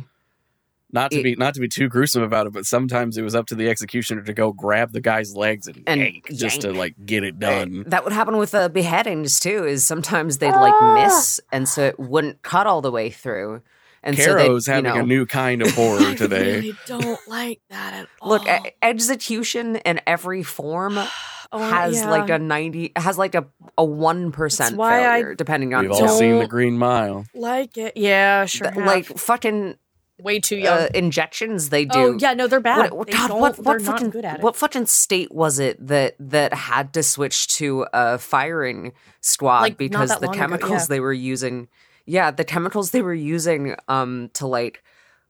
[0.91, 3.35] Not to It- be not to be too gruesome about it, but sometimes it was
[3.35, 6.73] up to the executioner to go grab the guy's legs and, And yank just to
[6.73, 7.85] like get it done.
[7.89, 9.65] That would happen with uh, beheadings too.
[9.67, 13.61] Is sometimes they'd like miss, and so it wouldn't cut all the way through.
[14.03, 16.55] And Caro's so they'd, you having know, a new kind of horror I today.
[16.55, 18.29] really don't like that at all.
[18.31, 18.47] look.
[18.49, 20.99] e- execution in every form
[21.51, 22.11] Oh, has yeah.
[22.11, 23.47] like a ninety, has like a
[23.79, 27.25] a one percent That's why I failure, depending on We've all seen the Green Mile.
[27.35, 27.97] like it.
[27.97, 28.71] Yeah, sure.
[28.71, 29.77] Th- like fucking
[30.21, 30.79] way too young.
[30.79, 31.99] uh, injections they do.
[31.99, 32.93] oh yeah, no, they're bad.
[32.93, 34.43] What, they God, what, what fucking good at it.
[34.43, 39.77] what fucking state was it that that had to switch to a firing squad Like,
[39.77, 40.87] because the long ago, chemicals yeah.
[40.89, 41.69] they were using,
[42.07, 44.83] yeah, the chemicals they were using um to like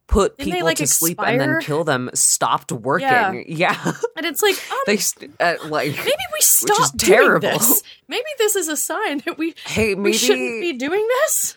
[0.09, 3.07] put Didn't they, people like, to sleep and then kill them stopped working.
[3.07, 3.35] Yeah.
[3.59, 4.99] Yeah, and it's like, um, they
[5.41, 7.49] uh, like maybe we stop doing terrible.
[7.51, 7.83] this.
[8.07, 11.57] Maybe this is a sign that we hey we shouldn't be doing this.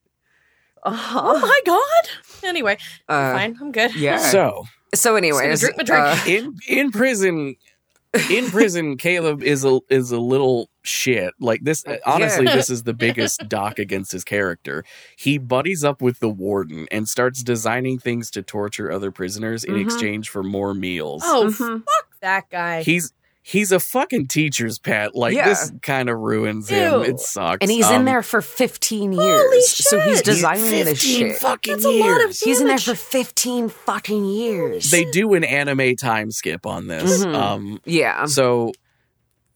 [0.82, 1.20] uh-huh.
[1.24, 2.48] Oh my god.
[2.48, 3.94] Anyway, Uh, fine, I'm good.
[3.96, 4.18] yeah.
[4.30, 4.64] So
[4.94, 6.04] So, anyways, drink my drink.
[6.04, 7.56] uh, in in prison
[8.30, 12.54] in prison caleb is a is a little shit like this honestly Yeah.
[12.56, 14.82] this is the biggest dock against his character
[15.18, 19.74] he buddies up with the warden and starts designing things to torture other prisoners in
[19.74, 19.82] Mhm.
[19.82, 21.80] exchange for more meals Oh Mhm.
[21.84, 22.82] fuck that guy.
[22.82, 23.12] he's
[23.50, 25.48] he's a fucking teacher's pet like Yeah.
[25.48, 29.24] this kind of ruins him it sucks and he's in Um, there for 15 Holy
[29.26, 29.68] years.
[29.74, 30.24] So he's shit.
[30.26, 31.36] designing this 15 shit.
[31.38, 32.40] fucking That's a lot of years.
[32.40, 34.90] He's in there for 15 fucking years.
[34.90, 37.34] they do an anime time skip on this Mhm.
[37.34, 38.26] um yeah.
[38.26, 38.72] So,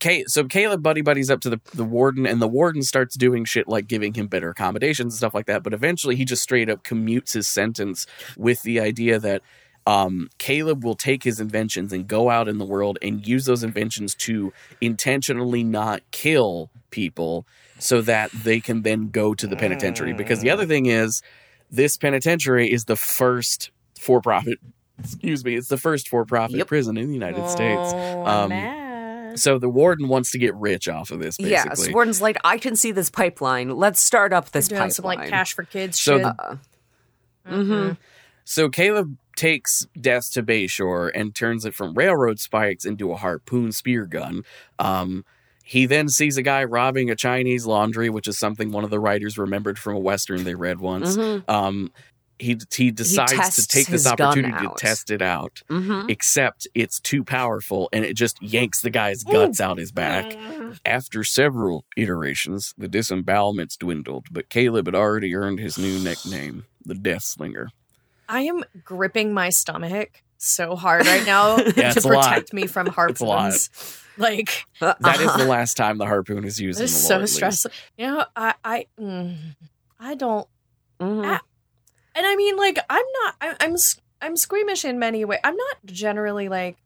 [0.00, 3.44] Kay, so Caleb buddy buddies up to the, the warden, and the warden starts doing
[3.44, 5.62] shit like giving him better accommodations and stuff like that.
[5.62, 8.04] But eventually, he just straight up commutes his sentence
[8.36, 9.42] with the idea that
[9.86, 13.62] um, Caleb will take his inventions and go out in the world and use those
[13.64, 17.46] inventions to intentionally not kill people
[17.78, 20.12] so that they can then go to the penitentiary.
[20.12, 21.20] Because the other thing is,
[21.70, 24.58] this penitentiary is the first for profit.
[24.98, 26.66] Excuse me, it's the first for profit Yep.
[26.68, 27.92] prison in the United States.
[28.24, 28.78] Oh, Um.
[29.34, 31.94] So the warden wants to get rich off of this, Yes, basically.
[31.94, 33.70] Warden's like, I can see this pipeline.
[33.70, 34.90] Let's start up this doing pipeline.
[34.90, 36.22] some like cash for kids So shit.
[36.24, 36.58] the-
[37.46, 37.92] hmm
[38.44, 43.72] So Caleb takes Death to Bayshore and turns it from railroad spikes into a harpoon
[43.72, 44.42] spear gun.
[44.78, 45.24] Um,
[45.64, 49.00] he then sees a guy robbing a Chinese laundry, which is something one of the
[49.00, 51.16] writers remembered from a western they read once.
[51.16, 51.48] Mhm.
[51.48, 51.92] Um,
[52.38, 57.22] he he decides to take this opportunity to test it out, hmm except it's too
[57.22, 60.36] powerful and it just yanks the guy's guts out his back.
[60.84, 66.94] After several iterations, the disembowelments dwindled, but Caleb had already earned his new nickname, the
[66.96, 67.68] Death Slinger.
[68.28, 72.24] I am gripping my stomach so hard right now Yeah, to it's a lot.
[72.28, 73.40] protect me from It's a lot.
[73.42, 73.98] harpoons.
[74.18, 77.16] Like That is the last time the harpoon is used it's so lore.
[77.16, 77.34] at least.
[77.34, 77.70] stressful.
[77.96, 79.36] You know, I I mm,
[80.00, 80.46] I don't,
[81.00, 81.22] Mhm.
[81.24, 81.40] Ah.
[82.14, 83.34] and I mean, like I'm not.
[83.40, 83.76] I, I'm
[84.20, 85.40] I'm squeamish in many ways.
[85.44, 86.76] I'm not generally like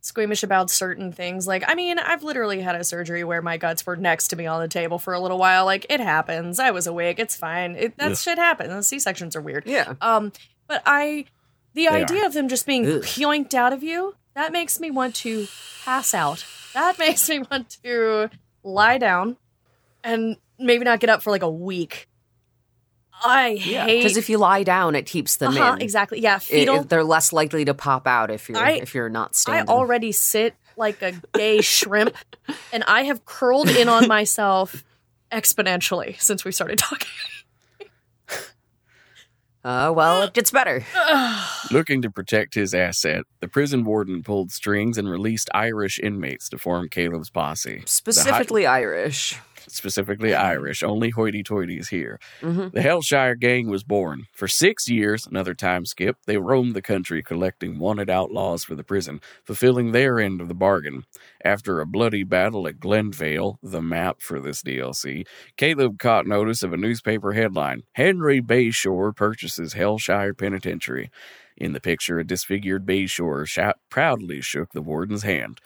[0.00, 1.46] squeamish about certain things.
[1.46, 4.46] Like, I mean, I've literally had a surgery where my guts were next to me
[4.46, 5.64] on the table for a little while.
[5.64, 6.58] Like, it happens.
[6.58, 7.18] I was awake.
[7.18, 7.76] It's fine.
[7.76, 8.16] It, that Ugh.
[8.18, 8.86] shit happens.
[8.86, 9.64] C sections are weird.
[9.66, 9.94] Yeah.
[10.00, 10.32] Um,
[10.66, 11.26] but I,
[11.74, 13.02] the They idea of them just being Ugh.
[13.02, 15.46] yoinked out of you, that makes me want to
[15.84, 16.44] pass out.
[16.74, 18.30] That makes me want to
[18.62, 19.36] lie down
[20.04, 22.08] and maybe not get up for like a week.
[23.24, 23.84] I Yeah.
[23.84, 25.82] hate Because if you lie down, it keeps them uh-huh, in.
[25.82, 26.20] exactly.
[26.20, 26.80] Yeah, fetal.
[26.80, 29.68] it- they're less likely to pop out if you're I- if you're not standing.
[29.68, 32.16] I already sit like a gay shrimp,
[32.72, 34.84] and I have curled in on myself
[35.30, 37.08] exponentially since we started talking.
[39.64, 40.84] uh, well, it gets better.
[41.70, 46.58] Looking to protect his asset, the prison warden pulled strings and released Irish inmates to
[46.58, 47.82] form Caleb's posse.
[47.84, 49.38] Specifically Irish.
[49.68, 52.18] Specifically Irish, only hoity toities here.
[52.40, 54.26] hmm The Hellshire Gang was born.
[54.32, 58.84] For six years, another time skip, they roamed the country collecting wanted outlaws for the
[58.84, 61.04] prison, fulfilling their end of the bargain.
[61.44, 66.72] After a bloody battle at Glenvale, the map for this DLC, Caleb caught notice of
[66.72, 71.10] a newspaper headline Henry Bayshore purchases Hellshire Penitentiary.
[71.56, 75.60] In the picture, a disfigured Bayshore sha- proudly shook the warden's hand.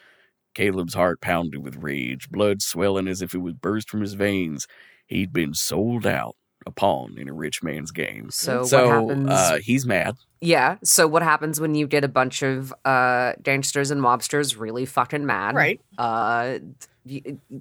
[0.54, 4.66] Caleb's heart pounded with rage, blood swelling as if it would burst from his veins.
[5.06, 6.36] He'd been sold out,
[6.66, 8.30] a pawn in a rich man's game.
[8.30, 9.30] So, so what happens?
[9.30, 10.14] uh, he's mad.
[10.40, 10.76] yeah.
[10.82, 15.26] So what happens when you get a bunch of uh, gangsters and mobsters really fucking
[15.26, 15.54] mad?
[15.54, 15.80] Right.
[15.98, 16.58] Uh,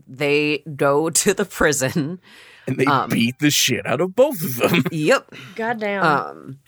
[0.08, 2.20] they go to the prison.
[2.68, 4.84] And they Um, beat the shit out of both of them.
[4.92, 5.34] Yep.
[5.56, 6.04] Goddamn.
[6.04, 6.60] Um.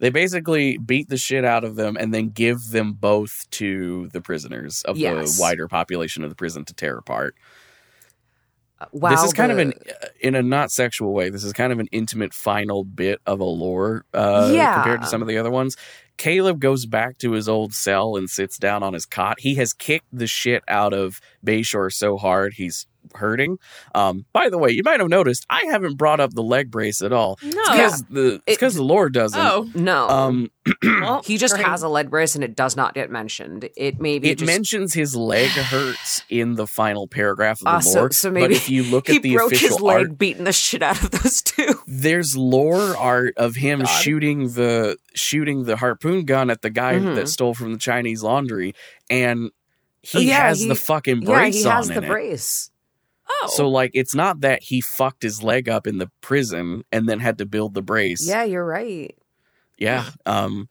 [0.00, 4.20] They basically beat the shit out of them and then give them both to the
[4.20, 5.36] prisoners of Yes.
[5.36, 7.36] the wider population of the prison to tear apart.
[8.92, 9.10] Wow.
[9.10, 11.78] this is kind of an, uh, in a not sexual way, this is kind of
[11.80, 14.74] an intimate final bit of a lore uh, Yeah.
[14.76, 15.76] compared to some of the other ones.
[16.16, 19.40] Caleb goes back to his old cell and sits down on his cot.
[19.40, 23.58] He has kicked the shit out of Bayshore so hard he's hurting.
[23.94, 27.02] Um, by the way, you might have noticed I haven't brought up the leg brace
[27.02, 27.38] at all.
[27.42, 27.50] no.
[27.50, 29.40] because the it's It- because the lore doesn't.
[29.40, 29.68] oh.
[29.74, 30.08] no.
[30.08, 30.50] Um,
[30.82, 33.68] Well, he just has a leg brace and it does not get mentioned.
[33.76, 37.80] It maybe it just, mentions his leg hurts in the final paragraph of the Ah,
[37.80, 38.10] so- lore.
[38.12, 40.52] so but maybe if you look at the broke official his leg art, beating the
[40.52, 41.74] shit out of those two.
[41.86, 43.86] there's lore art of him God.
[43.86, 47.16] shooting the shooting the harpoon gun at the guy Mhm.
[47.16, 48.74] that stole from the Chinese laundry,
[49.08, 49.50] and
[50.02, 52.08] he Oh, yeah, has he- the fucking brace Yeah, brace he has on the it.
[52.08, 52.69] brace.
[53.42, 53.50] Oh.
[53.54, 57.20] So like, it's not that he fucked his leg up in the prison and then
[57.20, 58.26] had to build the brace.
[58.26, 59.16] Yeah, you're right.
[59.78, 60.10] Yeah.
[60.26, 60.68] Um,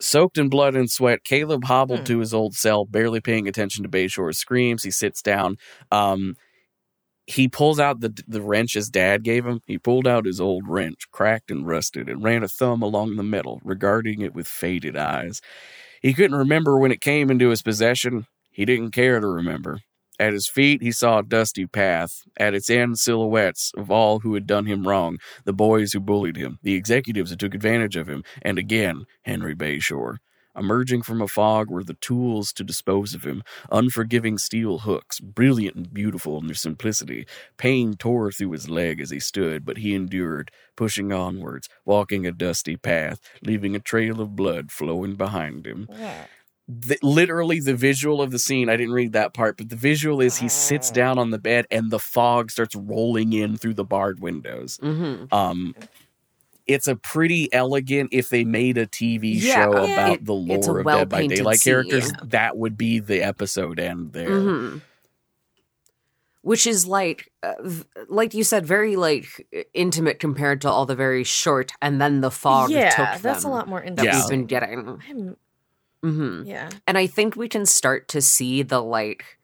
[0.00, 2.04] soaked in blood and sweat, Caleb hobbled Hmm.
[2.06, 4.82] to his old cell, barely paying attention to Bayshore's screams.
[4.82, 5.56] He sits down.
[5.90, 6.36] Um,
[7.26, 9.60] he pulls out the the wrench his dad gave him.
[9.66, 13.22] He pulled out his old wrench, cracked and rusted, and ran a thumb along the
[13.22, 15.42] metal, regarding it with faded eyes.
[16.00, 18.26] He couldn't remember when it came into his possession.
[18.50, 19.80] He didn't care to remember.
[20.18, 22.24] At his feet, he saw a dusty path.
[22.36, 26.36] At its end, silhouettes of all who had done him wrong the boys who bullied
[26.36, 30.16] him, the executives who took advantage of him, and again, Henry Bayshore.
[30.56, 35.76] Emerging from a fog were the tools to dispose of him unforgiving steel hooks, brilliant
[35.76, 37.26] and beautiful in their simplicity.
[37.56, 42.32] Pain tore through his leg as he stood, but he endured, pushing onwards, walking a
[42.32, 45.88] dusty path, leaving a trail of blood flowing behind him
[46.68, 50.20] the, literally the visual of the scene i didn't read that part but the visual
[50.20, 53.84] is he sits down on the bed and the fog starts rolling in through the
[53.84, 55.74] barred windows hmm um
[56.66, 59.92] it's a pretty elegant if they made a tv Yeah, show yeah.
[59.94, 62.14] about It- the lore of dead by well-painted daylight characters scene.
[62.24, 64.76] that would be the episode end there hmm
[66.42, 67.54] which is like uh,
[68.08, 72.30] like you said very like intimate compared to all the very short and then the
[72.30, 74.14] fog yeah, took that's a lot more intimate that interesting.
[74.14, 74.20] Yeah.
[74.20, 75.36] we've been getting I'm-
[76.02, 76.68] hmm yeah.
[76.86, 79.38] and i think we can start to see the like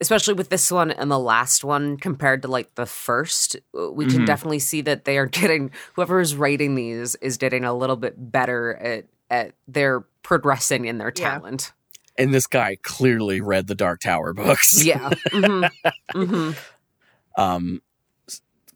[0.00, 4.06] especially with this one and the last one compared to like the first uh, we
[4.06, 4.26] can Mhm.
[4.26, 8.14] definitely see that they are getting whoever is writing these is getting a little bit
[8.32, 11.38] better at at their progressing in their Yeah.
[11.38, 11.72] talent
[12.18, 14.84] And this guy clearly read the Dark Tower books.
[14.84, 15.64] yeah hmm
[16.14, 16.50] hmm
[17.36, 17.80] Um,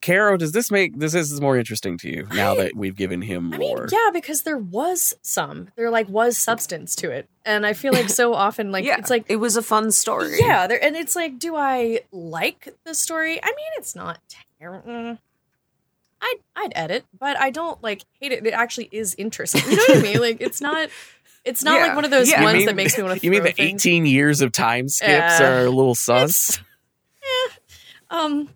[0.05, 3.55] Caro, does this make this is more interesting to you now that we've given him
[3.55, 5.71] I mean, yeah, because there was some.
[5.77, 7.29] There like was substance to it.
[7.47, 10.37] And I feel like so often like yeah it's like it was a fun story
[10.39, 13.43] Yeah, there and it's like, do I like the story?
[13.43, 14.21] I mean, it's not
[14.61, 15.19] terrible.
[16.21, 18.47] I'd I'd edit, but I don't like hate it.
[18.47, 19.63] It actually is interesting.
[19.71, 20.21] You know what I mean?
[20.21, 20.89] Like it's not
[21.47, 22.43] it's not Yeah, like one of those yeah.
[22.43, 23.87] Ones mean- that makes me want to You mean the things.
[23.87, 25.09] 18 years of time skips
[25.41, 25.63] Yeah.
[25.63, 26.49] are a little sus?
[26.51, 26.59] It's,
[28.11, 28.49] eh, um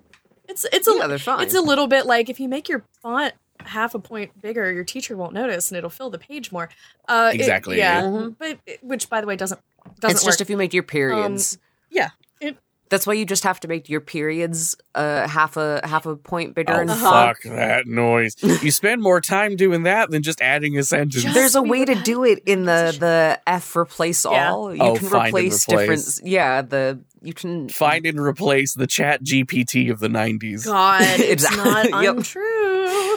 [0.49, 2.83] it's it's a yeah they're fine it's a little bit like if you make your
[3.03, 3.35] font
[3.65, 6.69] half a point bigger, your teacher won't notice and it'll fill the page more.
[7.09, 7.77] Uh it- Exactly.
[7.79, 8.03] yeah.
[8.03, 8.37] Mhm.
[8.39, 9.61] But it- which by the way doesn't
[10.01, 10.29] doesn't it's work.
[10.29, 11.59] just if you make your periods
[11.91, 12.11] yeah.
[12.41, 12.57] It,
[12.91, 16.55] That's why you just have to make your periods uh, half a half a point
[16.55, 17.11] bigger Oh, in Uh-huh.
[17.11, 18.35] fuck that noise.
[18.43, 21.23] You spend more time doing that than just adding a sentence.
[21.25, 24.53] Just- There's a way to do it in the the F replace Yeah.
[24.53, 24.73] all.
[24.75, 25.89] You Oh, can find and replace, replace.
[26.15, 26.31] different.
[26.31, 30.65] Yeah, the you can Find and replace the chat GPT of the 90s.
[30.65, 31.91] God, it's Exactly.
[31.91, 32.17] not Yep.
[32.17, 33.17] untrue.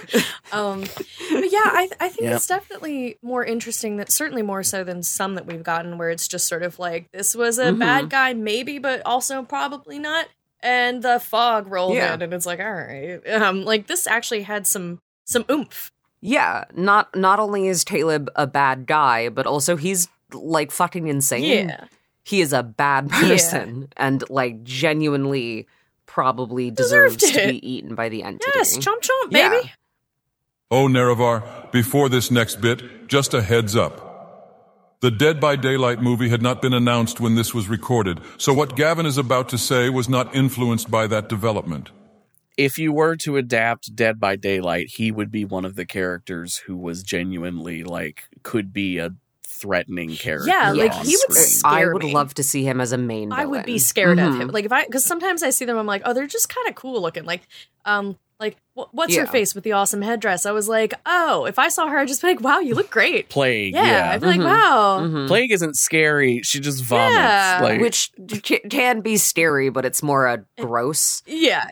[0.51, 2.35] um, but yeah, I, I think Yep.
[2.35, 3.97] it's definitely more interesting.
[3.97, 7.11] That certainly more so than some that we've gotten, where it's just sort of like
[7.11, 7.79] this was a Mhm.
[7.79, 10.27] bad guy, maybe, but also probably not.
[10.63, 12.13] And the fog rolled Yeah.
[12.13, 15.91] in, and it's like, all right, um, like this actually had some some oomph.
[16.21, 16.65] yeah.
[16.75, 21.69] Not not only is Caleb a bad guy, but also he's like fucking insane.
[21.69, 21.85] Yeah,
[22.31, 23.19] He is a bad Yeah.
[23.21, 25.67] person and like genuinely
[26.05, 27.51] probably Deserved deserves to it.
[27.61, 28.51] be eaten by the entity.
[28.55, 29.49] yes, chomp chomp, Yeah.
[29.49, 29.71] baby.
[30.71, 34.07] Oh, Nerevar, before this next bit, just a heads up.
[35.01, 38.75] The Dead by Daylight movie had not been announced when this was recorded, so what
[38.77, 41.91] Gavin is about to say was not influenced by that development.
[42.57, 46.57] If you were to adapt Dead by Daylight, he would be one of the characters
[46.67, 49.09] who was genuinely like could be a
[49.61, 50.49] threatening character.
[50.49, 51.71] Yeah, like, he would screen.
[51.71, 52.13] I would me.
[52.13, 53.31] love to see him as a main.
[53.31, 54.41] I would be scared of Mhm.
[54.41, 54.47] him.
[54.49, 56.75] Like if I, because sometimes I see them, I'm like, oh, they're just kind of
[56.75, 57.23] cool looking.
[57.25, 57.41] Like,
[57.85, 60.45] um, like wh- what's her face with the awesome headdress?
[60.45, 62.89] I was like, oh, if I saw her, I'd just be like, wow, you look
[62.89, 63.29] great.
[63.29, 63.73] Plague.
[63.73, 64.11] Yeah, Yeah.
[64.11, 64.45] I'd be like, Mhm.
[64.45, 64.99] wow.
[65.01, 65.27] Mhm.
[65.27, 66.41] Plague isn't scary.
[66.43, 67.15] She just vomits.
[67.15, 67.59] Yeah.
[67.61, 68.11] Like, which
[68.69, 71.21] can be scary, but it's more a gross.
[71.25, 71.69] Yeah,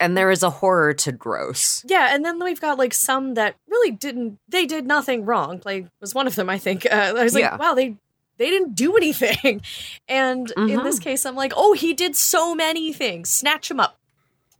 [0.00, 1.82] And there is a horror to gross.
[1.86, 4.38] yeah, and then we've got like some that really didn't.
[4.48, 5.58] They did nothing wrong.
[5.58, 6.86] Plague was one of them, I think.
[6.90, 7.56] Uh, I was like, Yeah.
[7.56, 7.96] wow, they
[8.38, 9.60] they didn't do anything.
[10.08, 10.82] And in Mhm.
[10.84, 13.30] this case, I'm like, oh, he did so many things.
[13.30, 13.98] Snatch him up.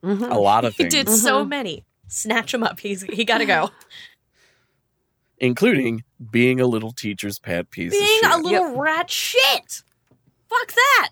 [0.04, 0.30] Mhm.
[0.30, 0.92] a lot of things.
[0.92, 1.84] He things, did so many.
[2.08, 2.80] Snatch him up.
[2.80, 3.70] He's he got to go.
[5.38, 7.92] including being a little teacher's pet piece.
[7.92, 8.44] being of a shit.
[8.44, 9.82] little rat shit.
[10.48, 11.08] Fuck that.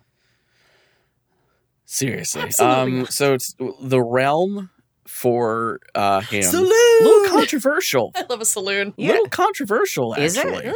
[1.85, 2.43] Seriously.
[2.43, 3.01] Absolutely.
[3.01, 3.07] Um.
[3.07, 4.71] So it's the realm
[5.07, 6.43] for uh him.
[6.43, 6.71] Saloon.
[7.01, 8.13] A little controversial.
[8.17, 8.95] I love a saloon.
[8.97, 10.45] A little controversial, Is it?
[10.45, 10.75] Really?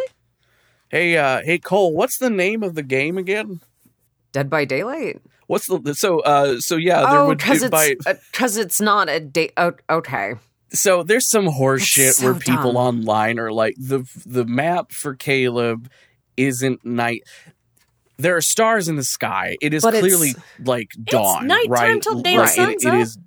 [0.89, 1.93] Hey, uh, hey, Cole.
[1.95, 3.61] What's the name of the game again?
[4.33, 5.21] Dead by Daylight.
[5.47, 9.09] What's the so uh so yeah there oh, would because by it's because it's not
[9.09, 9.53] a date.
[9.57, 10.35] Oh, okay.
[10.71, 12.77] so there's some horseshit so where people dumb.
[12.77, 15.91] online are like the the map for Caleb
[16.37, 17.23] isn't night.
[18.17, 19.57] There are stars in the sky.
[19.61, 22.03] It is But it's- clearly like dawn, nighttime right?
[22.03, 22.49] till day right.
[22.49, 22.95] It- sun's it up.
[23.01, 23.19] is.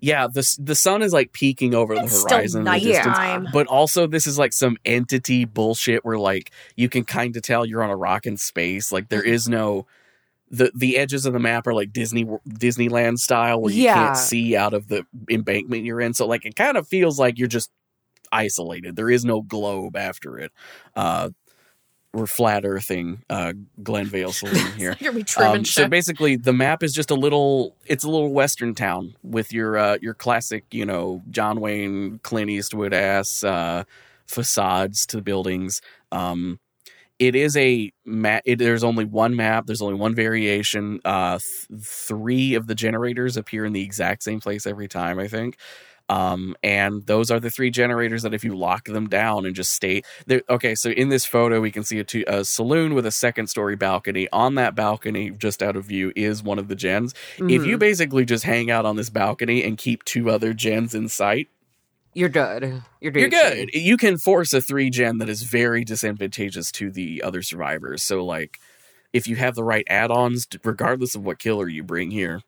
[0.00, 3.50] Yeah, the the sun is like peeking over the It's still horizon in the distance.
[3.52, 7.64] But also, this is like some entity bullshit where like you can kind of tell
[7.64, 8.90] you're on a rock in space.
[8.90, 9.52] Like there Mm-hmm.
[9.52, 9.86] no
[10.52, 13.94] the the edges of the map are like Disney Disneyland style where you Yeah.
[13.94, 16.14] can't see out of the embankment you're in.
[16.14, 17.70] So like it kind of feels like you're just
[18.30, 18.94] isolated.
[18.94, 20.52] There is no globe after it.
[20.94, 21.30] Uh,
[22.14, 24.94] we're flat earthing uh, Glenvale Saloon here.
[25.46, 27.74] Um, so basically, the map is just a little.
[27.86, 32.50] It's a little western town with your uh, your classic, you know, John Wayne, Clint
[32.50, 33.84] Eastwood ass uh,
[34.26, 35.80] facades to the buildings.
[36.10, 36.60] Um,
[37.26, 38.42] it is a map.
[38.44, 39.66] There's only one map.
[39.66, 41.00] There's only one variation.
[41.04, 45.18] Uh, th- three of the generators appear in the exact same place every time.
[45.18, 45.56] I think.
[46.08, 49.72] Um, and those are the three generators that if you lock them down and just
[49.72, 50.42] stay there.
[50.50, 53.46] Okay, so in this photo, we can see a, two, a saloon with a second
[53.46, 54.28] story balcony.
[54.32, 57.14] On that balcony, just out of view, is one of the gens.
[57.38, 57.66] If Mhm.
[57.66, 61.48] you basically just hang out on this balcony and keep two other gens in sight,
[62.14, 62.82] you're good.
[63.00, 63.70] You're you're good.
[63.74, 68.02] You can force a three gen that is very disadvantageous to the other survivors.
[68.02, 68.58] So, like,
[69.12, 72.40] if you have the right add-ons, regardless of what killer you bring here,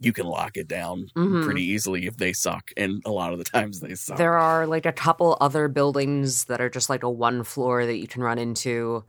[0.00, 1.44] you can lock it down Mhm.
[1.44, 4.18] pretty easily if they suck, and a lot of the times they suck.
[4.18, 7.96] There are like a couple other buildings that are just like a one floor that
[7.96, 9.04] you can run into.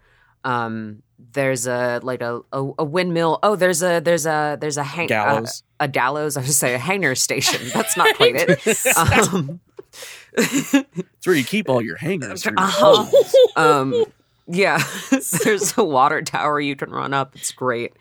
[0.46, 1.02] Um,
[1.34, 3.40] there's a like a, a, a windmill.
[3.44, 5.64] Oh, there's a there's a there's a hang Gallows.
[5.80, 6.38] a, a gallows.
[6.38, 7.68] I was say a hangar station.
[7.74, 8.98] That's not quite it.
[8.98, 9.60] Um,
[10.38, 12.44] It's where you keep all your hangers.
[12.46, 13.06] your Uh-huh.
[13.56, 14.06] um,
[14.48, 14.84] yeah,
[15.44, 17.36] there's a water tower you can run up.
[17.36, 17.94] It's great.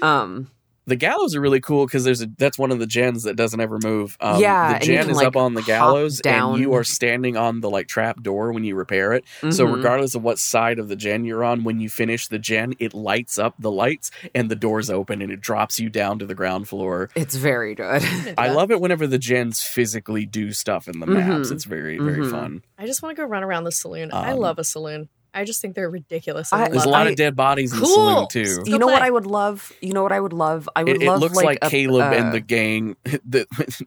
[0.00, 0.50] Um,
[0.86, 3.58] The gallows are really cool because there's a that's one of the gens that doesn't
[3.60, 4.16] ever move.
[4.20, 6.54] Um, Yeah, the and gen can, is like, up on the gallows, down.
[6.54, 9.24] and you are standing on the like trap door when you repair it.
[9.50, 9.76] So mhm.
[9.76, 12.92] regardless of what side of the gen you're on, when you finish the gen, it
[12.92, 16.34] lights up the lights and the doors open and it drops you down to the
[16.34, 17.08] ground floor.
[17.14, 18.02] it's very good.
[18.38, 21.48] I love it whenever the gens physically do stuff in the maps.
[21.48, 21.52] Mhm.
[21.52, 22.30] It's very very Mhm.
[22.30, 22.62] fun.
[22.78, 24.10] I just want to go run around the saloon.
[24.12, 25.08] I Um, love a saloon.
[25.34, 26.52] I just think they're ridiculous.
[26.52, 28.62] I- There's a lot I- of dead bodies in the saloon too.
[28.66, 29.02] you know what.
[29.02, 29.72] I would love?
[29.80, 30.68] You know what I would love?
[30.76, 32.96] I would It, it love looks like, like, a- Caleb uh, and the gang.
[33.26, 33.46] The,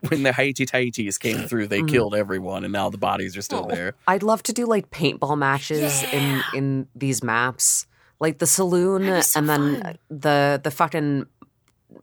[0.10, 1.90] when the Haiti Tahiti's came through, they Mhm.
[1.90, 3.74] killed everyone, and now the bodies are still Oh.
[3.74, 3.94] there.
[4.08, 7.86] I'd love to do like paintball matches in in these maps,
[8.20, 9.98] like the saloon, so and then fun.
[10.10, 11.28] the the fucking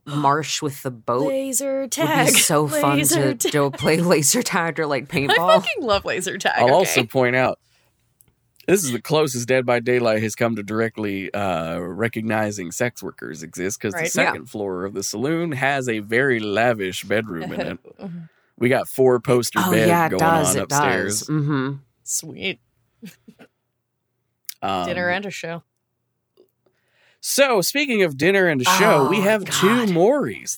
[0.07, 1.29] marsh with the boat.
[1.29, 2.27] laser tag.
[2.27, 3.53] Would be so fun Laser to tag.
[3.53, 5.39] go play laser tag or like paintball.
[5.39, 6.53] I fucking love laser tag.
[6.57, 6.73] I'll okay?
[6.75, 7.59] also point out
[8.67, 13.43] this is the closest Dead by Daylight has come to directly uh, recognizing sex workers
[13.43, 14.11] exist because the Right.
[14.11, 17.79] second floor of the saloon has a very lavish bedroom in it.
[18.01, 18.29] Mhm.
[18.57, 20.55] We got four poster oh beds yeah, going does.
[20.57, 21.23] on upstairs.
[21.25, 21.73] Mm-hmm.
[22.05, 22.61] Sweet
[24.63, 25.63] Um, dinner and a show.
[27.27, 29.89] So, speaking of dinner and a show, we Oh, have two God.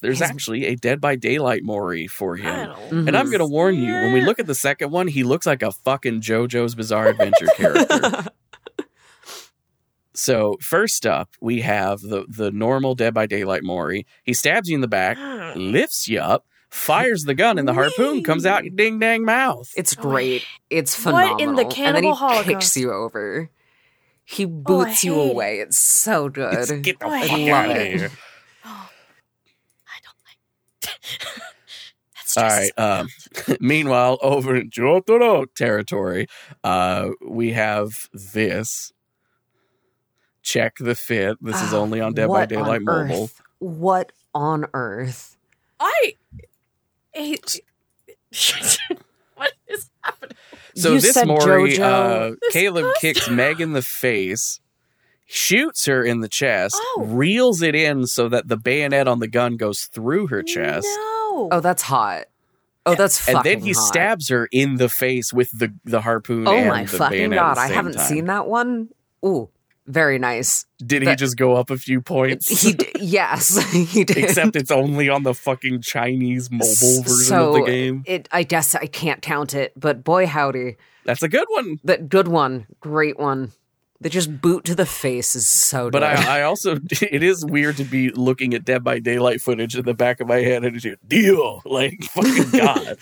[0.01, 2.73] There's His- actually a Dead by Daylight Mori for him.
[2.91, 3.07] don't.
[3.07, 5.45] And I'm going to warn you, when we look at the second one, he looks
[5.45, 8.25] like a fucking JoJo's Bizarre Adventure character.
[10.13, 14.07] So, first up, we have the, the normal Dead by Daylight Mori.
[14.23, 15.15] He stabs you in the back,
[15.55, 19.71] lifts you up, fires the gun, and the harpoon comes out your ding dang mouth.
[19.77, 20.43] It's great.
[20.71, 21.49] It's What phenomenal.
[21.49, 22.47] in the and then he Cannibal Holocaust?
[22.47, 23.51] kicks you over.
[24.29, 25.31] He boots you hate it.
[25.31, 25.59] away.
[25.59, 26.53] It's so good.
[26.53, 28.11] It's- get the Oh, fuck out of here.
[28.65, 28.89] Oh,
[29.87, 31.23] I don't like.
[32.15, 32.99] That's All just right.
[32.99, 33.07] Um,
[33.61, 36.27] meanwhile, over in Jotaro territory,
[36.63, 38.91] uh, we have this.
[40.43, 41.37] Check the fit.
[41.41, 43.23] This is Ah, only on Dead by Daylight on Mobile.
[43.25, 43.41] earth?
[43.59, 45.37] What on earth?
[45.79, 46.13] I.
[47.13, 47.61] hate-
[49.35, 50.35] what is happening?
[50.77, 54.59] So You this Mori, uh, Caleb kicks Meg in the face,
[55.25, 57.03] shoots her in the chest, Oh.
[57.05, 60.85] reels it in so that the bayonet on the gun goes through her chest.
[60.87, 61.49] No.
[61.51, 62.25] Oh, that's hot.
[62.85, 63.87] Oh, that's And then he hot.
[63.87, 67.57] stabs her in the face with the, the harpoon Oh my fucking god!
[67.57, 68.07] I haven't time.
[68.07, 68.89] seen that one.
[69.25, 69.49] Ooh,
[69.87, 70.65] very nice.
[70.85, 72.61] Did he just go up a few points?
[72.61, 74.17] He d- yes, he did.
[74.17, 78.03] Except it's only on the fucking Chinese mobile version so of the game.
[78.05, 80.75] It, I guess I can't count it, but boy howdy,
[81.05, 81.79] That's a good one.
[81.85, 83.53] that good one, great one.
[83.99, 85.89] They just boot to the face is so.
[85.89, 86.03] But.
[86.03, 89.85] I, I also, it is weird to be looking at Dead by Daylight footage in
[89.85, 91.63] the back of my head and just, deal.
[91.65, 92.97] Like, fucking God.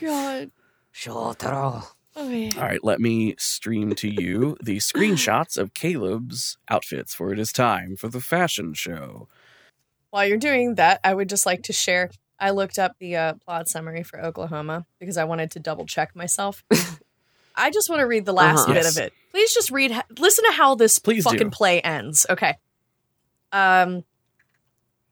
[0.00, 0.50] God.
[0.94, 1.84] Jotaro.
[2.16, 2.50] Yeah.
[2.56, 7.52] All right, let me stream to you the screenshots of Caleb's outfits, for it is
[7.52, 9.28] time for the fashion show.
[10.10, 12.10] While you're doing that, I would just like to share.
[12.38, 16.14] I looked up the uh, plot summary for Oklahoma because I wanted to double check
[16.14, 16.64] myself.
[17.54, 18.74] I just want to read the last Uh-huh.
[18.74, 18.96] bit Yes.
[18.96, 19.12] of it.
[19.30, 19.92] Please just read.
[20.18, 21.50] Listen to how this Please fucking do.
[21.50, 22.26] play ends.
[22.28, 22.56] Okay.
[23.52, 24.04] Um,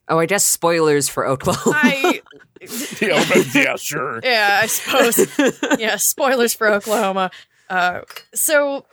[0.08, 1.76] Oh, I guess spoilers for Oklahoma.
[1.80, 2.20] I
[3.00, 4.20] yeah, yeah, sure.
[4.24, 5.26] yeah, I suppose.
[5.78, 7.30] yeah, spoilers for Oklahoma.
[7.68, 8.02] Uh,
[8.34, 8.84] so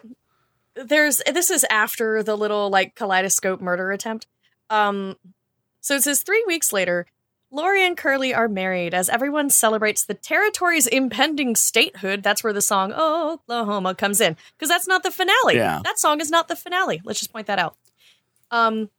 [0.76, 4.28] there's this is after the little like kaleidoscope murder attempt.
[4.70, 5.18] Um,
[5.82, 7.08] so it says three weeks later,
[7.50, 12.24] Lori and Curly are married as everyone celebrates the territory's impending statehood.
[12.24, 15.56] That's where the song Oh, Oklahoma comes in because that's not the finale.
[15.56, 15.82] Yeah.
[15.84, 17.02] That song is not the finale.
[17.04, 17.76] Let's just point that out.
[18.52, 18.90] Um,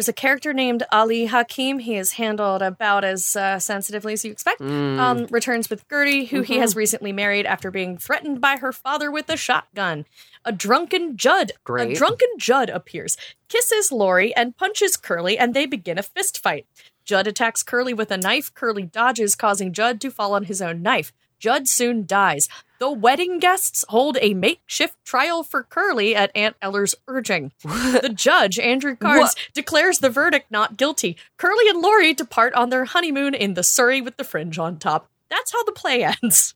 [0.00, 1.78] there's a character named Ali Hakim.
[1.78, 4.98] He is handled about as uh, sensitively as you expect Mm.
[4.98, 9.10] um, returns with Gertie, who he has recently married after being threatened by her father
[9.10, 10.06] with a shotgun.
[10.46, 11.52] A drunken Judd,
[11.92, 13.18] a drunken Judd appears,
[13.50, 16.66] kisses Lori, and punches Curly, and they begin a fist fight.
[17.04, 18.54] Judd attacks Curly with a knife.
[18.54, 21.12] Curly dodges, causing Judd to fall on his own knife.
[21.40, 22.48] Judd soon dies.
[22.78, 27.52] The wedding guests hold a makeshift trial for Curly at Aunt Eller's urging.
[27.62, 29.34] The judge, Andrew Carnes, What?
[29.54, 31.16] declares the verdict not guilty.
[31.36, 35.08] Curly and Lori depart on their honeymoon in the Surrey with the fringe on top.
[35.30, 36.54] That's how the play ends.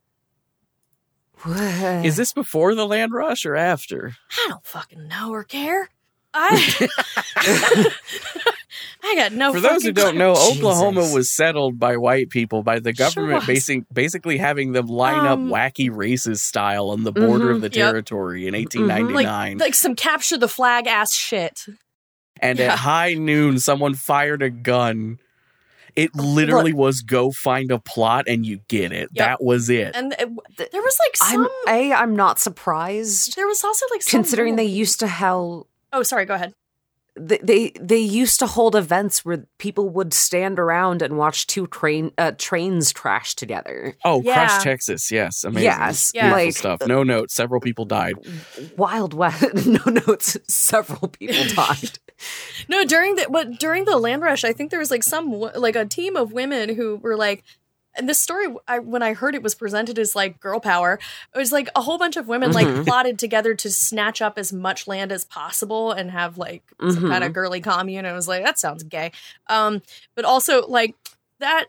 [1.47, 4.17] Is this before the land rush or after?
[4.31, 5.91] I don't fucking know or care.
[6.33, 6.89] I
[9.03, 9.53] I got no.
[9.53, 10.59] For those who fucking don't know, Jesus.
[10.59, 13.47] Oklahoma was settled by white people by the government was.
[13.47, 17.67] basic, basically having them line Um, up wacky races style on the border of the
[17.69, 17.73] Yep.
[17.73, 19.59] territory in 1899.
[19.59, 21.67] like some capture the flag ass shit.
[22.41, 22.73] and yeah.
[22.73, 25.19] at high noon, someone fired a gun.
[25.97, 29.11] It literally was go find a plot and you get it.
[29.13, 29.25] Yep.
[29.25, 29.95] That was it.
[29.95, 30.29] And it,
[30.73, 31.49] there was like some.
[31.69, 31.93] I'm a.
[31.93, 35.69] I'm not surprised there was also like some considering they used to hell.
[35.93, 36.25] Oh, sorry.
[36.25, 36.53] Go ahead.
[37.17, 41.69] They, they they used to hold events where people would stand around and watch two
[41.69, 43.95] train uh, trains crash together.
[44.05, 44.35] oh, Yeah.
[44.49, 45.13] Crush Texas.
[45.13, 45.45] Yes.
[45.45, 45.65] Amazing.
[45.65, 46.23] Yes, Yeah.
[46.35, 46.89] Beautiful like stuff.
[46.89, 47.33] No notes.
[47.35, 48.15] Several people died.
[48.77, 49.45] Wild West.
[49.67, 50.37] no notes.
[50.49, 51.99] Several people died.
[52.69, 55.77] No, during the but during the land rush, I think there was like some like
[55.77, 57.43] a team of women who were like.
[57.97, 60.99] And this story, I, when I heard it was presented as like girl power,
[61.35, 62.85] it was like a whole bunch of women like Mhm.
[62.85, 67.09] plotted together to snatch up as much land as possible and have like some Mhm.
[67.11, 68.05] kind of girly commune.
[68.05, 69.13] And i was like, that sounds gay.
[69.49, 69.83] Um,
[70.15, 70.95] but also like
[71.39, 71.67] that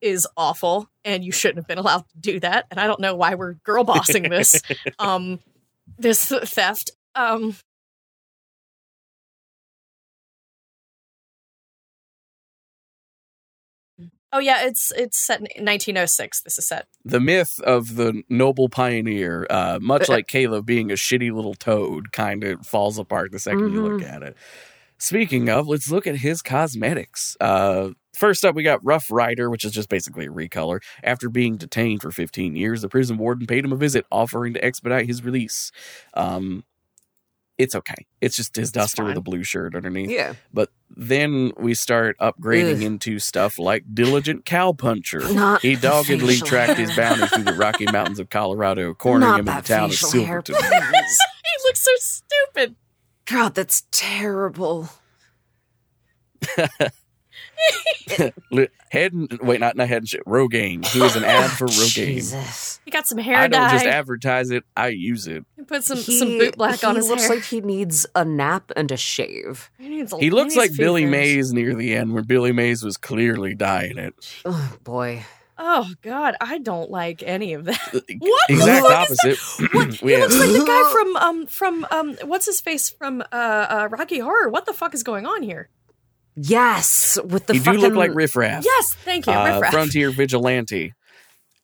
[0.00, 2.66] is awful, and you shouldn't have been allowed to do that.
[2.70, 4.60] And I don't know why we're girl bossing this,
[4.98, 5.38] um,
[5.96, 6.90] this theft.
[7.14, 7.54] Um,
[14.32, 16.42] Oh yeah, it's it's set in 1906.
[16.42, 16.86] This is set.
[17.04, 22.12] The myth of the noble pioneer, uh, much like Caleb being a shitty little toad,
[22.12, 24.36] kind of falls apart the 2nd you look at it.
[24.98, 27.36] Speaking of, let's look at his cosmetics.
[27.40, 30.80] Uh, first up, we got Rough Rider, which is just basically a recolor.
[31.02, 34.64] After being detained for 15 years, the prison warden paid him a visit, offering to
[34.64, 35.72] expedite his release.
[36.14, 36.62] Um,
[37.62, 38.06] it's okay.
[38.20, 40.10] It's just his duster with a blue shirt underneath.
[40.10, 40.34] Yeah.
[40.52, 42.82] But then we start upgrading Ugh.
[42.82, 45.32] into stuff like Diligent Cowpuncher.
[45.32, 46.86] Not He doggedly tracked hair.
[46.86, 49.94] his bounty through the Rocky Mountains of Colorado, cornering Not him in the town of
[49.94, 50.56] Silverton.
[50.64, 52.76] He looks so stupid.
[53.26, 54.88] God, that's terrible.
[58.50, 60.24] Li- Head and wait, not not head and shit.
[60.26, 60.84] Rogaine.
[60.86, 62.06] He was an ad for Rogaine.
[62.06, 62.80] Jesus.
[62.84, 63.70] He got some hair I don't dye.
[63.72, 65.44] just advertise it; I use it.
[65.56, 67.36] He put some He- some boot black on his hair It looks hair.
[67.36, 69.70] like he needs a nap and a shave.
[69.78, 71.10] he, needs a- He looks needs like Billy fevers.
[71.12, 74.14] Mays near the end, where Billy Mays was clearly dying it.
[74.44, 75.24] Oh boy.
[75.64, 77.78] Oh God, I don't like any of that.
[77.92, 79.38] What the Exact fuck opposite.
[79.72, 80.02] What?
[80.02, 83.24] We he looks like the guy from um from um what's his face from uh,
[83.34, 84.48] uh Rocky Horror.
[84.50, 85.68] What the fuck is going on here?
[86.34, 88.64] Yes, with the he do look like Riff Raff.
[88.64, 89.32] Yes, thank you.
[89.32, 89.72] uh, Riff Raff.
[89.72, 90.94] frontier vigilante.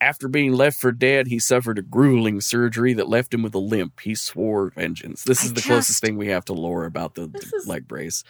[0.00, 3.58] After being left for dead, he suffered a grueling surgery that left him with a
[3.58, 3.98] limp.
[3.98, 5.24] He swore vengeance.
[5.24, 7.88] This I is the closest thing we have to lore about the This is- leg
[7.88, 8.22] brace.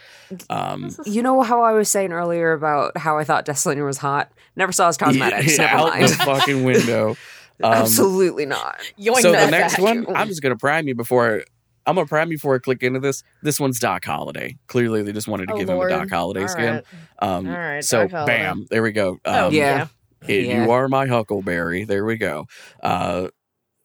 [0.49, 3.99] Um, is- You know how I was saying earlier about how I thought Deathslinger was
[3.99, 4.32] hot?
[4.57, 5.59] Never saw his cosmetics.
[5.59, 6.05] Never out mind.
[6.09, 7.16] the fucking window.
[7.61, 8.78] Um, Absolutely not.
[9.01, 9.82] Yoink so the next back.
[9.82, 11.43] one, I'm just gonna prime you before I,
[11.89, 13.22] I'm gonna prime you before I click into this.
[13.43, 14.59] This one's Doc Holliday.
[14.68, 15.91] Clearly, they just wanted to Oh, give Lord.
[15.91, 16.74] him a Doc Holliday All skin.
[16.74, 16.84] right.
[17.20, 18.36] Um, All right, so Doc Holliday.
[18.39, 19.12] bam, there we go.
[19.24, 19.89] Um, Oh yeah.
[20.28, 20.64] It- Yeah.
[20.64, 21.84] You are my Huckleberry.
[21.84, 22.47] There we go.
[22.82, 23.28] Uh,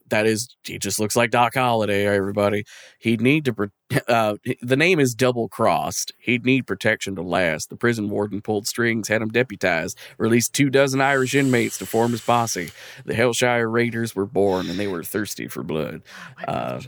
[0.10, 2.06] that is, he just looks like Doc Holliday.
[2.06, 2.66] Everybody,
[3.00, 3.54] he'd need to.
[3.54, 3.68] Pro-
[4.08, 6.12] uh, the name is double crossed.
[6.20, 7.70] He'd need protection to last.
[7.70, 12.12] The prison warden pulled strings, had him deputized, released two dozen Irish inmates to form
[12.12, 12.70] his posse.
[13.06, 16.02] The Hellshire Raiders were born, and they were thirsty for blood.
[16.48, 16.80] Uh,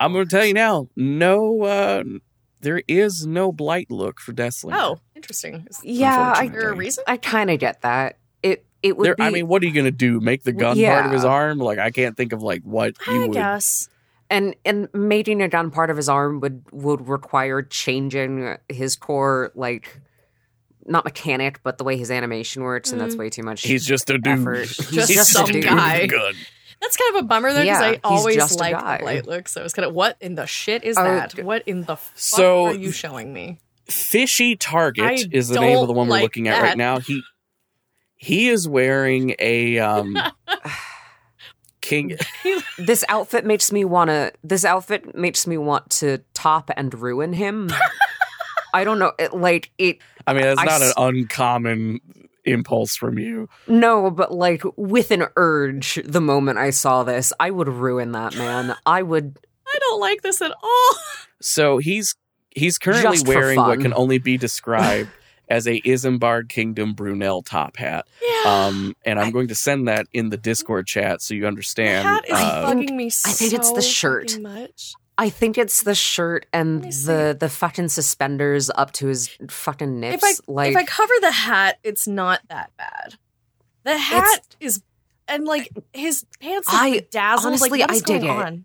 [0.00, 2.04] I'm going to tell you now, no, uh,
[2.60, 4.74] there is no blight look for Deathslinger.
[4.76, 5.66] Oh, interesting.
[5.82, 7.04] Yeah, I, there a reason?
[7.06, 8.18] I kind of get that.
[8.42, 9.22] It it would There, be.
[9.24, 10.20] I mean, what are you gonna do?
[10.20, 11.58] Make the gun part of his arm?
[11.58, 13.32] Like, I can't think of like what you I would.
[13.32, 13.88] guess.
[14.30, 19.50] and and making a gun part of his arm would would require changing his core
[19.56, 20.00] like
[20.86, 24.08] not mechanic but the way his animation works and that's way too much He's just
[24.10, 24.26] a dude.
[24.40, 24.68] effort.
[24.90, 25.64] Just He's some a dude.
[25.64, 26.06] guy.
[26.06, 26.36] Good.
[26.80, 29.48] That's kind of a bummer though, because Yeah, I always just liked the light look.
[29.48, 31.42] So it's kind of what in the shit is Oh, that?
[31.44, 33.58] What in the fuck So- are you showing me?
[33.86, 36.76] Fishy Target I is the name of the don't one we're like looking at right
[36.76, 36.98] now.
[37.00, 37.22] He
[38.16, 40.16] he is wearing a um
[41.80, 42.16] king.
[42.78, 47.32] this outfit makes me want to this outfit makes me want to top and ruin
[47.32, 47.70] him
[48.74, 52.00] i don't know it, like it I mean, that's I not an uncommon
[52.44, 53.48] impulse from you.
[53.66, 58.34] no but like with an urge the moment i saw this i would ruin that
[58.36, 60.96] man i would I don't like this at all.
[61.40, 62.16] So he's
[62.50, 65.08] he's currently Just for wearing what can only be described
[65.48, 68.06] as a Isambard Kingdom Brunel top hat.
[68.20, 68.66] Yeah.
[68.66, 72.06] Um, and I'm going to send that in the Discord chat so you understand.
[72.06, 74.38] that is uh, bugging me so I think it's the shirt.
[74.40, 74.94] much.
[75.18, 77.06] I think it's the shirt and Let see.
[77.06, 81.12] the the fucking suspenders up to his fucking nips If I like if I cover
[81.20, 83.16] the hat, it's not that bad.
[83.84, 84.80] The hat is
[85.26, 87.46] and like his pants like I- bedazzled.
[87.46, 88.46] honestly, like, I is dig going it.
[88.46, 88.64] on?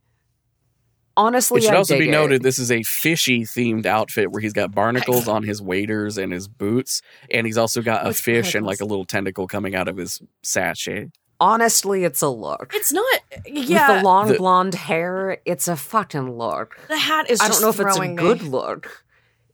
[1.16, 2.44] Honestly, It should I also be dig noted It.
[2.44, 6.48] this is a fishy themed outfit where he's got barnacles on his waders and his
[6.48, 9.88] boots, and he's also got a What's fish and like a little tentacle coming out
[9.88, 11.10] of his sachet.
[11.44, 12.72] Honestly, it's a look.
[12.74, 13.06] It's not.
[13.46, 16.78] Yeah, With the long The- blonde hair, it's a fucking look.
[16.88, 17.42] the hat is.
[17.42, 18.22] I don't know if it's a throwing me.
[18.22, 19.04] good look.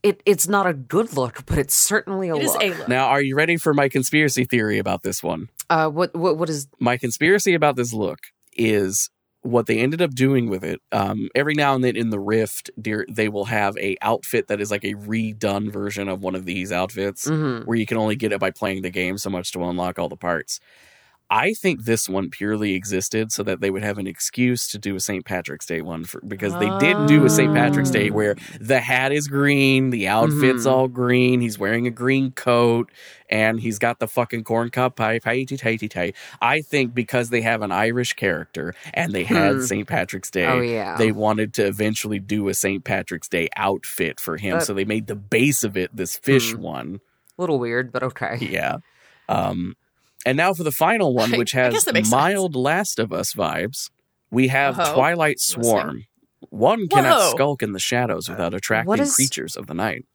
[0.04, 2.62] It it's not a good look, but it's certainly a It is look.
[2.64, 2.88] a look.
[2.88, 5.50] Now, are you ready for my conspiracy theory about this one?
[5.70, 6.68] uh, what what what is?
[6.80, 8.20] My conspiracy about this look
[8.56, 9.10] is
[9.42, 10.80] what they ended up doing with it.
[10.92, 14.60] Um, every now and then in the Rift, dear, they will have a outfit that
[14.62, 17.26] is like a redone version of one of these outfits.
[17.28, 17.66] mhm.
[17.66, 20.10] where you can only get it by playing the game so much to unlock all
[20.10, 20.60] the parts.
[21.32, 24.96] I think this one purely existed so that they would have an excuse to do
[24.96, 25.24] a St.
[25.26, 27.54] Patrick's Day one for, because they did do a St.
[27.54, 28.14] Patrick's Day Oh.
[28.14, 30.72] where the hat is green, the outfit's Mhm.
[30.72, 32.92] all green, he's wearing a green coat,
[33.30, 35.22] and he's got the fucking corn cob pipe.
[35.28, 39.62] I think because they have an Irish character and they had Hmm.
[39.62, 39.88] St.
[39.88, 40.98] Patrick's Day, Oh yeah.
[40.98, 42.84] they wanted to eventually do a St.
[42.84, 44.62] Patrick's Day outfit for him.
[44.62, 46.62] So they made the base of it this fish Hmm.
[46.62, 47.00] one.
[47.38, 48.38] A little weird, but okay.
[48.42, 48.78] Yeah.
[49.30, 49.76] Um,
[50.26, 53.34] and now for the final one, which has guess that makes mild Last of Us
[53.34, 53.90] vibes,
[54.32, 54.94] we have Uh-oh.
[54.94, 56.06] Twilight Swarm.
[56.50, 57.32] One cannot Whoa.
[57.32, 60.06] skulk in the shadows uh, without attracting is- creatures of the night.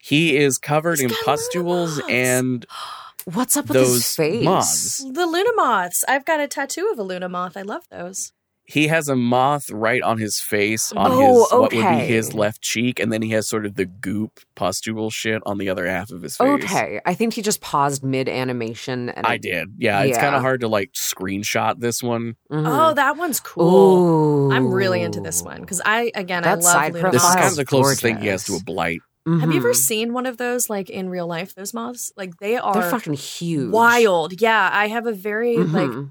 [0.00, 2.64] He is covered He's in pustules and
[3.24, 4.44] What's up with Those his face?
[4.44, 4.98] moths.
[4.98, 6.04] The Luna moths.
[6.06, 7.56] I've got a tattoo of a Luna moth.
[7.56, 8.32] I love those.
[8.68, 12.34] He has a moth right on his face, on Oh, his what would be his
[12.34, 15.86] left cheek, and then he has sort of the goop pustule shit on the other
[15.86, 16.64] half of his face.
[16.64, 19.68] Okay, I think he just paused mid animation, and I it- did.
[19.78, 22.36] Yeah, it's kind of hard to like screenshot this one.
[22.50, 22.64] Mhm.
[22.66, 24.48] Oh, that one's cool.
[24.48, 24.52] Ooh.
[24.52, 27.40] I'm really into this one because I again I love side Luna This is Profile's
[27.42, 29.00] kind of the closest thing he has to a blight.
[29.28, 31.52] Have you ever seen one of those like in real life?
[31.54, 33.72] Those moths, like they are They're fucking huge.
[33.72, 34.40] wild.
[34.40, 36.10] Yeah, I have a very like Mhm.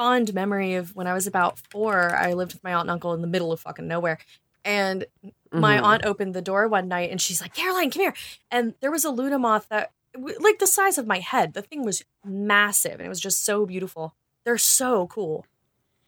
[0.00, 2.14] Fond memory of when I was about four.
[2.16, 4.18] I lived with my aunt and uncle in the middle of fucking nowhere,
[4.64, 5.04] and
[5.52, 5.82] my Mhm.
[5.82, 8.14] aunt opened the door one night and she's like, "Caroline, come here!"
[8.50, 11.52] And there was a Luna moth that like the size of my head.
[11.52, 14.14] The thing was massive, and it was just so beautiful.
[14.44, 15.44] They're so cool.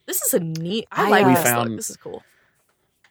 [0.06, 0.88] This is a neat.
[0.90, 1.78] I, I, like uh, We this found- look.
[1.78, 2.22] This is cool.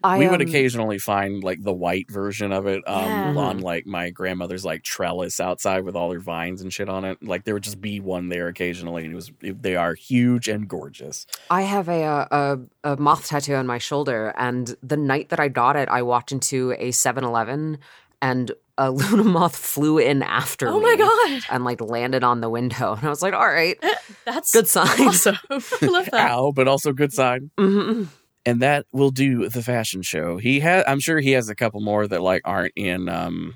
[0.04, 3.36] I, we would um, occasionally find like the white version of it um, Yeah.
[3.38, 7.22] on like my grandmother's like trellis outside with all her vines and shit on it.
[7.22, 10.68] Like there would just be one there occasionally, and it was they are huge and
[10.68, 11.26] gorgeous.
[11.50, 15.40] I have a, uh, a a moth tattoo on my shoulder, and the night that
[15.40, 17.78] I got it, I walked into a 7-Eleven,
[18.22, 20.86] and a Luna moth flew in after Oh me.
[20.86, 23.78] my god, And like landed on the window, and I was like, "All right,
[24.26, 25.38] that's good sign." awesome.
[25.52, 26.32] I love that.
[26.32, 27.52] Ow, but also good sign.
[27.60, 28.08] Mhm.
[28.46, 30.38] And that will do the fashion show.
[30.38, 33.56] He has, I'm sure he has a couple more that like aren't in um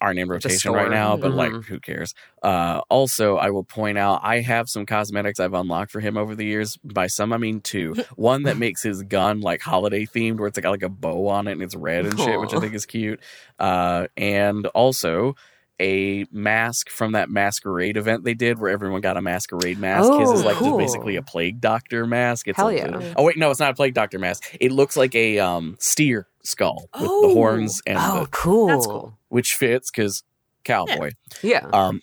[0.00, 1.64] aren't in rotation right now, but like Mhm.
[1.66, 2.12] who cares?
[2.42, 6.34] Uh, also, I will point out I have some cosmetics I've unlocked for him over
[6.34, 6.76] the years.
[6.84, 7.94] By some, I mean two.
[8.16, 11.46] One that makes his gun like holiday themed, where it's got like a bow on
[11.46, 13.20] it and it's red and shit, which I think is cute.
[13.60, 15.36] Uh, and also
[15.82, 20.10] a mask from that masquerade event they did where everyone got a masquerade mask.
[20.20, 20.78] His is Oh, like cool.
[20.78, 22.46] basically a plague doctor mask.
[22.48, 23.14] It's Hell a- yeah.
[23.16, 24.44] Oh wait, no, it's not a plague doctor mask.
[24.60, 27.34] It looks like a um steer skull with the Oh.
[27.34, 28.66] horns and Oh, the, cool.
[28.68, 29.18] That's cool.
[29.28, 30.22] which fits because
[30.64, 31.10] cowboy.
[31.42, 32.00] Yeah, Um,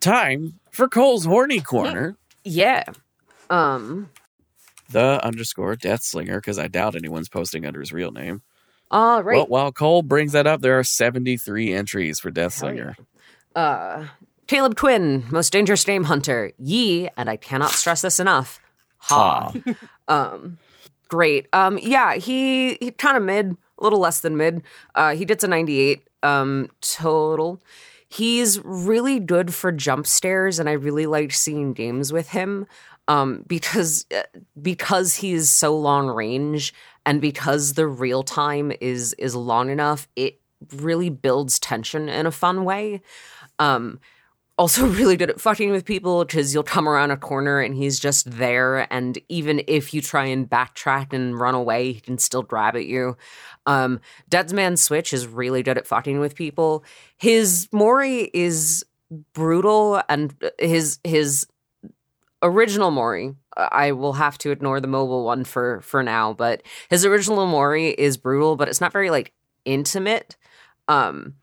[0.00, 2.16] time for Cole's horny corner.
[2.44, 2.84] yeah.
[3.48, 4.10] Um.
[4.90, 8.42] The underscore death slinger because I doubt anyone's posting under his real name.
[8.90, 9.36] All right.
[9.36, 12.96] Well, while Cole brings that up, there are seventy three entries for death Hell slinger.
[13.54, 14.06] Uh,
[14.46, 16.52] Caleb Quinn, most dangerous name hunter.
[16.58, 18.60] Yee, and I cannot stress this enough.
[18.98, 19.52] Ha.
[20.08, 20.58] um,
[21.08, 21.48] great.
[21.52, 24.62] Um, yeah, he he kind of mid, a little less than mid.
[24.94, 26.08] Uh, he gets a ninety eight.
[26.22, 27.60] Um, total.
[28.08, 32.66] He's really good for jump scares, and I really liked seeing games with him.
[33.08, 34.22] Um, because uh,
[34.60, 36.74] because he's so long range,
[37.04, 40.40] and because the real time is is long enough, it
[40.74, 43.00] really builds tension in a fun way.
[43.58, 44.00] Um,
[44.58, 47.98] also really good at fucking with people because you'll come around a corner and he's
[47.98, 48.92] just there.
[48.92, 52.86] And even if you try and backtrack and run away he can still grab at
[52.86, 53.16] you.
[53.66, 56.84] Um Dead Man's Switch is really good at fucking with people.
[57.16, 58.84] His mori is
[59.34, 61.46] brutal and his his
[62.42, 67.04] original mori i will have to ignore the mobile one for for now but his
[67.04, 69.32] original mori is brutal but it's not very like
[69.64, 70.36] intimate.
[70.88, 71.34] Um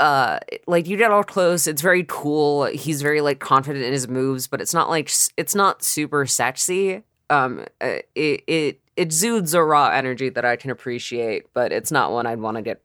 [0.00, 4.08] uh like you get all close it's very cool he's very like confident in his
[4.08, 9.54] moves but it's not like it's not super sexy um uh, it it it exudes
[9.54, 12.82] a raw energy that i can appreciate but it's not one i'd want to get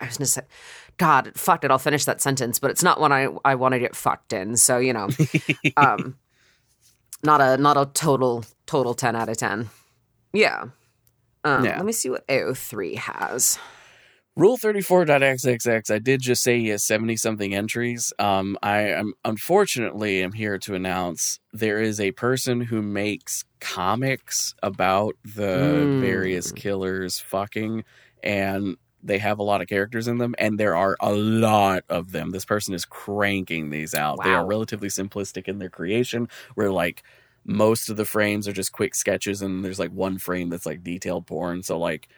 [0.00, 0.42] i was gonna say
[0.96, 3.78] god fuck it i'll finish that sentence but it's not one i i want to
[3.78, 5.08] get fucked in so you know
[5.76, 6.16] um
[7.22, 9.70] not a not a total total 10 out of 10
[10.32, 10.64] yeah
[11.44, 11.76] Um, Yeah.
[11.76, 13.58] Let me see what AO3 has.
[14.36, 18.12] Rule 34.xxx, I did just say he has 70 something entries.
[18.18, 24.52] Um, I am unfortunately am here to announce there is a person who makes comics
[24.60, 26.00] about the Mm.
[26.00, 27.84] various killers fucking,
[28.24, 32.10] and they have a lot of characters in them, and there are a lot of
[32.10, 32.30] them.
[32.30, 34.18] This person is cranking these out.
[34.24, 37.04] They are relatively simplistic in their creation, where like
[37.44, 40.82] most of the frames are just quick sketches, and there's like one frame that's like
[40.82, 41.62] detailed porn.
[41.62, 42.08] So like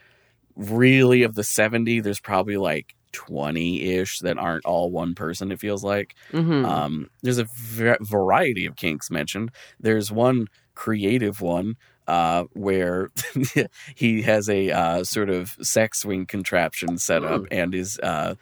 [0.57, 5.85] really of the 70 there's probably like 20-ish that aren't all one person it feels
[5.85, 6.15] like.
[6.31, 9.51] Hmm um, there's a v- variety of kinks mentioned.
[9.81, 11.77] There's one creative one
[12.07, 13.11] uh, where
[13.95, 18.35] he has a uh, sort of sex swing contraption set up and is uh,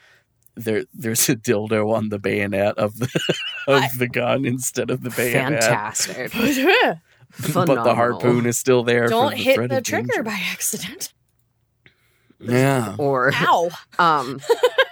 [0.57, 3.09] there there's a dildo on the bayonet of the
[3.69, 5.65] of the gun instead of the bayonet.
[5.65, 6.33] Fantastic.
[7.55, 10.23] but the harpoon is still there Don't the hit the trigger danger.
[10.23, 11.13] by accident.
[12.47, 13.71] Yeah Or Ow.
[13.99, 14.41] um,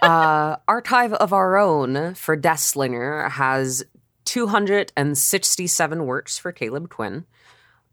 [0.03, 3.84] uh, Archive of Our Own for Deathslinger has
[4.24, 7.24] 267 works for Caleb Quinn.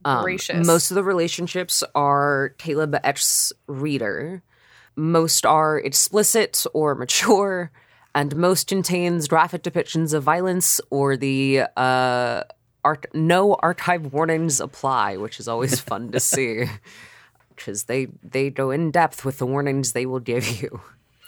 [0.05, 0.65] Um, Gracious.
[0.65, 4.41] Most of the relationships are Caleb Etch's reader.
[4.95, 7.71] Most are explicit or mature,
[8.15, 12.43] and most contains graphic depictions of violence or the uh,
[12.83, 13.05] art.
[13.13, 16.65] No archive warnings apply, which is always fun to see
[17.59, 20.81] because they they go in depth with the warnings they will give you.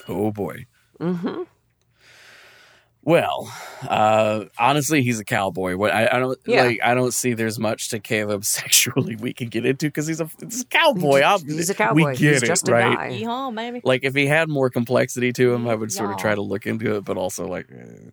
[0.07, 0.65] Oh boy.
[0.99, 1.43] Mm-hmm.
[3.03, 3.51] Well,
[3.89, 5.75] uh, honestly, he's a cowboy.
[5.75, 6.65] What I, I don't Yeah.
[6.65, 6.79] like.
[6.83, 10.29] I don't see there's much to Caleb sexually we can get into because he's a,
[10.39, 11.21] he's a cowboy.
[11.23, 11.95] Ob- He's a cowboy.
[11.95, 12.95] We get He's it, just a right?
[12.95, 13.09] guy.
[13.19, 13.81] Yeehaw, baby.
[13.83, 16.67] Like if he had more complexity to him, I would sort of try to look
[16.67, 17.03] into it.
[17.03, 18.11] But also, like eh,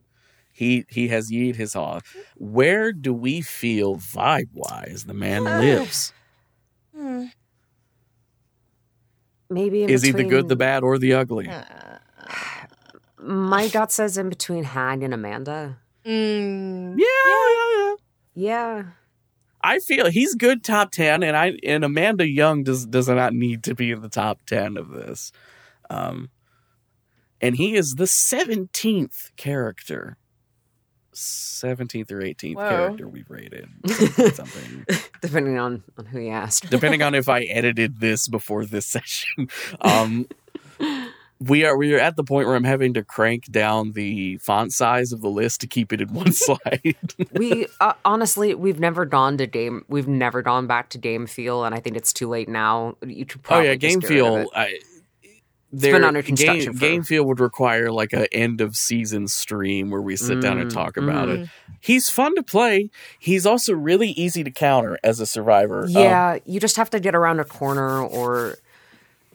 [0.53, 2.01] he he has yeet his haw.
[2.37, 6.14] Where do we feel vibe wise the man lives?
[6.97, 7.27] Hmm.
[9.51, 11.51] Maybe in Is he the good, the bad, or the ugly?
[13.20, 15.78] My gut says in between Hag and Amanda.
[16.05, 16.96] Mm.
[16.99, 17.94] Yeah, yeah, yeah.
[18.34, 18.84] Yeah.
[19.61, 23.64] I feel he's good top ten, and I and Amanda Young does does not need
[23.64, 25.32] to be in the top ten of this.
[25.90, 26.30] Um,
[27.40, 30.16] and he is the seventeenth character,
[31.19, 33.69] seventeenth or eighteenth character we've rated.
[34.35, 34.87] Something
[35.21, 36.71] Depending on, on who you asked.
[36.71, 39.49] depending on if I edited this before this session.
[39.81, 40.27] Um,
[41.41, 44.73] we are we are at the point where I'm having to crank down the font
[44.73, 46.97] size of the list to keep it in one slide.
[47.33, 51.64] we uh, honestly we've never gone to Dame we've never gone back to game Feel
[51.64, 52.97] and I think it's too late now.
[53.07, 54.37] You should Oh probably yeah, game Feel.
[54.37, 54.49] rid
[55.73, 55.89] of feel.
[55.91, 55.95] it.
[55.95, 59.29] I, been under construction Game, for- game feel would require like a end of season
[59.29, 61.45] stream where we sit down and Mm, talk about mhm.
[61.45, 61.49] it.
[61.81, 62.91] He's fun to play.
[63.19, 65.85] He's also really easy to counter as a survivor.
[65.85, 68.57] Um, Yeah, you just have to get around a corner or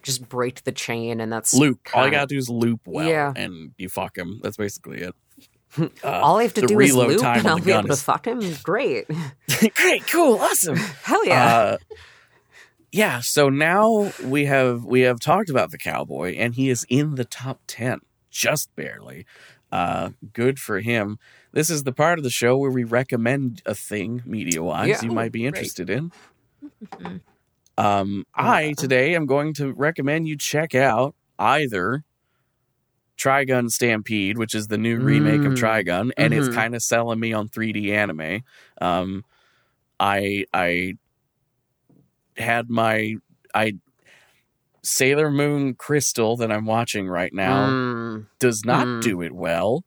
[0.02, 1.78] just break the chain and that's loop.
[1.94, 3.32] All you gotta do is loop well, Yeah.
[3.34, 4.40] and you fuck him.
[4.42, 5.14] That's basically it.
[6.04, 8.26] Uh, all I have to do is loop and I'll be able gun to fuck
[8.28, 8.40] him.
[8.62, 9.06] Great.
[9.74, 10.76] Great, cool, awesome.
[11.02, 11.46] Hell yeah.
[11.52, 11.76] Uh,
[12.94, 13.20] yeah.
[13.20, 17.24] So now we have we have talked about the cowboy, and he is in the
[17.24, 19.26] top ten, just barely.
[19.72, 21.18] Uh, good for him.
[21.52, 25.02] This is the part of the show where we recommend a thing media wise Yeah.
[25.02, 25.48] you might be Great.
[25.48, 26.12] interested in.
[27.76, 32.04] Um, I today am going to recommend you check out either
[33.18, 35.56] Trigun Stampede, which is the new remake of Mm.
[35.56, 36.54] Trigun, and it's Mhm.
[36.54, 38.42] kind of selling me on 3D anime.
[38.80, 39.24] Um,
[39.98, 40.94] I I
[42.36, 43.16] had my
[43.54, 43.74] I
[44.82, 49.02] Sailor Moon Crystal that I'm watching right now Mm, does not Mm.
[49.02, 49.84] do it well.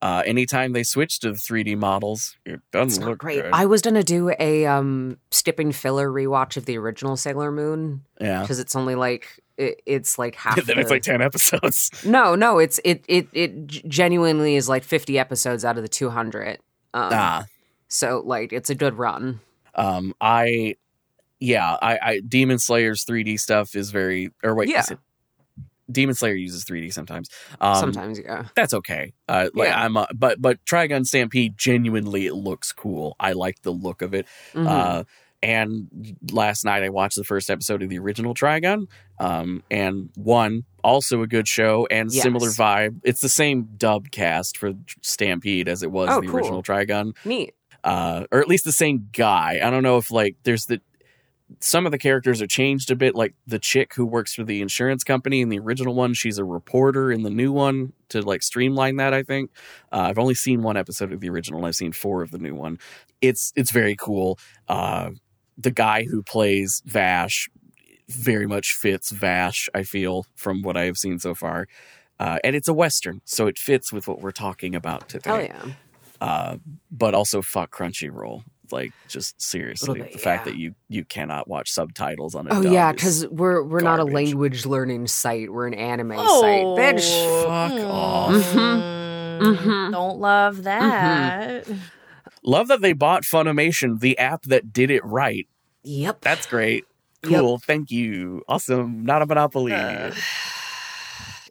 [0.00, 3.42] Uh, anytime they switch to the 3D models, it doesn't look great.
[3.42, 3.50] good.
[3.52, 8.42] I was gonna do a um skipping filler rewatch of the original Sailor Moon yeah.
[8.42, 10.64] because it's only like it, it's like half.
[10.66, 11.90] then it's like 10 episodes.
[12.04, 16.58] No, no, it's it it it genuinely is like 50 episodes out of the 200.
[16.94, 17.46] Um, Ah.
[17.88, 19.40] So like it's a good run.
[19.74, 20.76] Um, I,
[21.40, 24.80] yeah, I, I, Demon Slayer's 3D stuff is very, or wait, Yeah.
[24.80, 24.98] is it-
[25.90, 27.30] Demon Slayer uses 3D sometimes.
[27.62, 28.44] Um, Sometimes, yeah.
[28.54, 29.14] that's okay.
[29.26, 29.82] Uh, like Yeah.
[29.84, 33.16] I'm, uh, but but Trigun Stampede genuinely it looks cool.
[33.18, 34.26] I like the look of it.
[34.52, 34.66] Mhm.
[34.68, 35.04] Uh,
[35.42, 35.88] and
[36.30, 38.86] last night I watched the first episode of the original Trigun.
[39.18, 43.00] Um, and one also a good show and similar vibe.
[43.02, 46.36] It's the same dub cast for Stampede as it was Oh, the cool.
[46.36, 47.54] original Trigun Neat.
[47.82, 49.58] uh, or at least the same guy.
[49.64, 50.82] I don't know if like there's the
[51.60, 53.14] some of the characters are changed a bit.
[53.14, 56.44] Like the chick who works for the insurance company in the original one, she's a
[56.44, 59.14] reporter in the new one to like streamline that.
[59.14, 59.50] I think
[59.92, 61.58] uh, I've only seen one episode of the original.
[61.58, 62.78] and I've seen four of the new one.
[63.20, 64.38] It's it's very cool.
[64.68, 65.10] Uh,
[65.56, 67.48] the guy who plays Vash
[68.08, 69.68] very much fits Vash.
[69.74, 71.66] I feel from what I have seen so far,
[72.20, 75.30] uh, and it's a western, so it fits with what we're talking about today.
[75.30, 75.72] Hell yeah.
[76.20, 76.56] uh,
[76.90, 78.44] but also fuck Crunchyroll.
[78.72, 80.52] Like, just seriously, bit, the fact yeah.
[80.52, 84.04] that you you cannot watch subtitles on a Oh yeah, because we're we're not a
[84.04, 85.52] language learning site.
[85.52, 86.64] We're an anime Oh, site,
[86.96, 87.42] bitch.
[87.44, 88.32] Fuck off.
[88.52, 88.98] Mm,
[89.40, 89.92] Mhm.
[89.92, 91.66] Don't love that.
[92.42, 95.46] love that they bought Funimation, the app that did it right.
[95.84, 96.20] Yep.
[96.22, 96.84] That's great.
[97.22, 97.40] Yep.
[97.40, 97.58] Cool.
[97.58, 98.42] Thank you.
[98.48, 99.04] Awesome.
[99.04, 99.72] Not a monopoly.
[99.72, 100.12] Uh,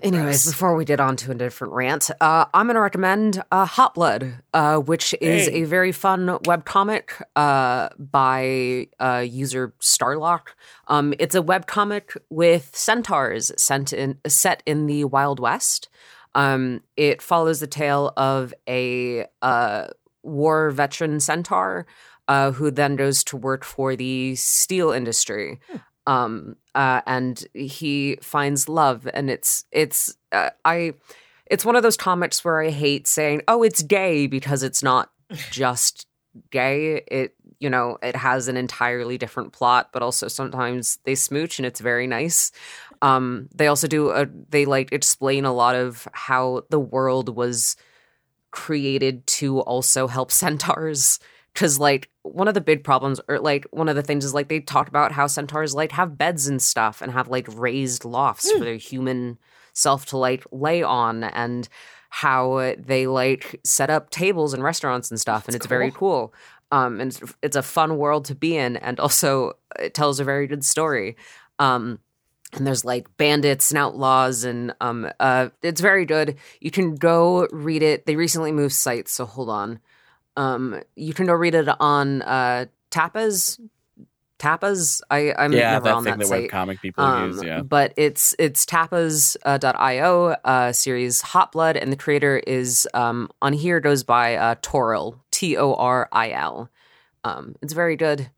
[0.01, 3.65] Anyways, before we get on to a different rant, uh, I'm going to recommend uh,
[3.65, 5.63] Hot Blood, uh, which is Hey.
[5.63, 10.49] a very fun webcomic uh, by uh, user Starlock.
[10.87, 15.89] Um, it's a webcomic with centaurs sent in, set in the Wild West.
[16.35, 19.87] Um, it follows the tale of a uh,
[20.21, 21.87] war veteran centaur
[22.27, 25.59] uh, who then goes to work for the steel industry.
[26.07, 30.93] Um, uh, and he finds love, and it's it's uh, I
[31.45, 35.11] it's one of those comics where I hate saying, "Oh, it's gay," because it's not
[35.51, 36.07] just
[36.49, 37.03] gay.
[37.07, 41.65] It you know it has an entirely different plot, but also sometimes they smooch, and
[41.65, 42.51] it's very nice.
[43.01, 47.75] Um, they also do a they like explain a lot of how the world was
[48.51, 51.19] created to also help centaurs
[51.57, 54.47] because like one of the big problems or like one of the things is like
[54.47, 58.51] they talk about how centaurs like have beds and stuff and have like raised lofts
[58.51, 59.39] for their human
[59.73, 61.67] self to like lay on and
[62.11, 66.31] how they like set up tables and restaurants and stuff and it's very cool.
[66.71, 70.23] Um and it's, it's a fun world to be in and also it tells a
[70.23, 71.17] very good story.
[71.57, 71.97] Um
[72.53, 76.37] and there's like bandits and outlaws and um uh it's very good.
[76.61, 78.05] You can go read it.
[78.05, 79.79] They recently moved sites so hold on
[80.37, 83.59] um you can go read it on uh tapas
[84.39, 87.43] tapas i i'm yeah, never that on thing that that site webcomic people um, use.
[87.43, 87.61] Yeah.
[87.61, 93.79] But it's it's tapas.io uh, series Hot Blood, and the creator is um, on here
[93.79, 96.69] goes by uh, Toril T O R I L.
[97.23, 98.29] Um, it's very good.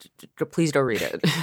[0.00, 1.22] D- d- Please go read it.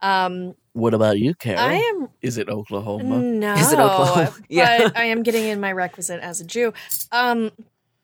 [0.00, 1.58] Um, What about you, Carol?
[1.60, 3.18] I am Is it Oklahoma?
[3.20, 4.32] no, Is it Oklahoma?
[4.48, 4.84] Yeah.
[4.84, 6.72] but I am getting in my requisite as a Jew.
[7.10, 7.50] Um,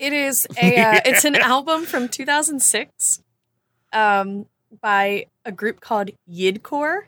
[0.04, 3.22] it is a uh, it's an album from 2006,
[3.92, 4.46] um,
[4.80, 7.02] by a group called Yidcore,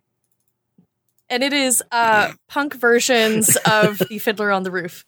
[1.29, 5.05] and it is uh punk versions of the Fiddler on the Roof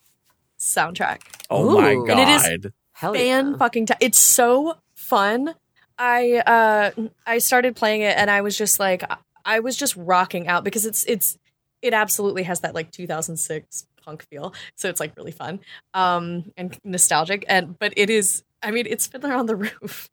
[0.58, 1.20] soundtrack.
[1.50, 2.10] Oh my god.
[2.10, 3.56] And it is Hell fan yeah.
[3.56, 5.54] fucking ta- it's so fun
[6.00, 6.90] i uh
[7.26, 10.64] i started playing it and i was just like I- i was just rocking out
[10.64, 11.38] because it's it's
[11.80, 15.60] it absolutely has that like 2006 punk feel so it's like really fun
[15.92, 20.08] um and nostalgic and but it is i mean it's fiddler on the roof.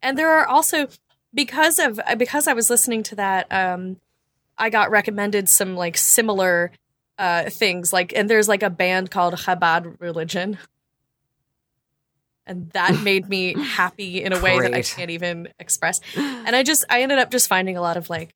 [0.00, 0.88] And there are also
[1.34, 3.98] because of because i was listening to that um
[4.56, 6.70] i got recommended some like similar
[7.18, 10.58] uh things like and there's like a band called chabad religion.
[12.46, 16.00] And that made me happy in a way that I can't even express.
[16.16, 18.34] And I just I ended up just finding a lot of like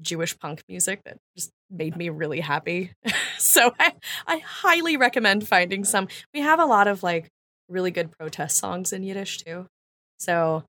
[0.00, 2.92] Jewish punk music that just made me really happy.
[3.38, 3.92] so I
[4.26, 6.08] I highly recommend finding some.
[6.32, 7.30] We have a lot of like
[7.68, 9.66] really good protest songs in Yiddish too.
[10.18, 10.64] So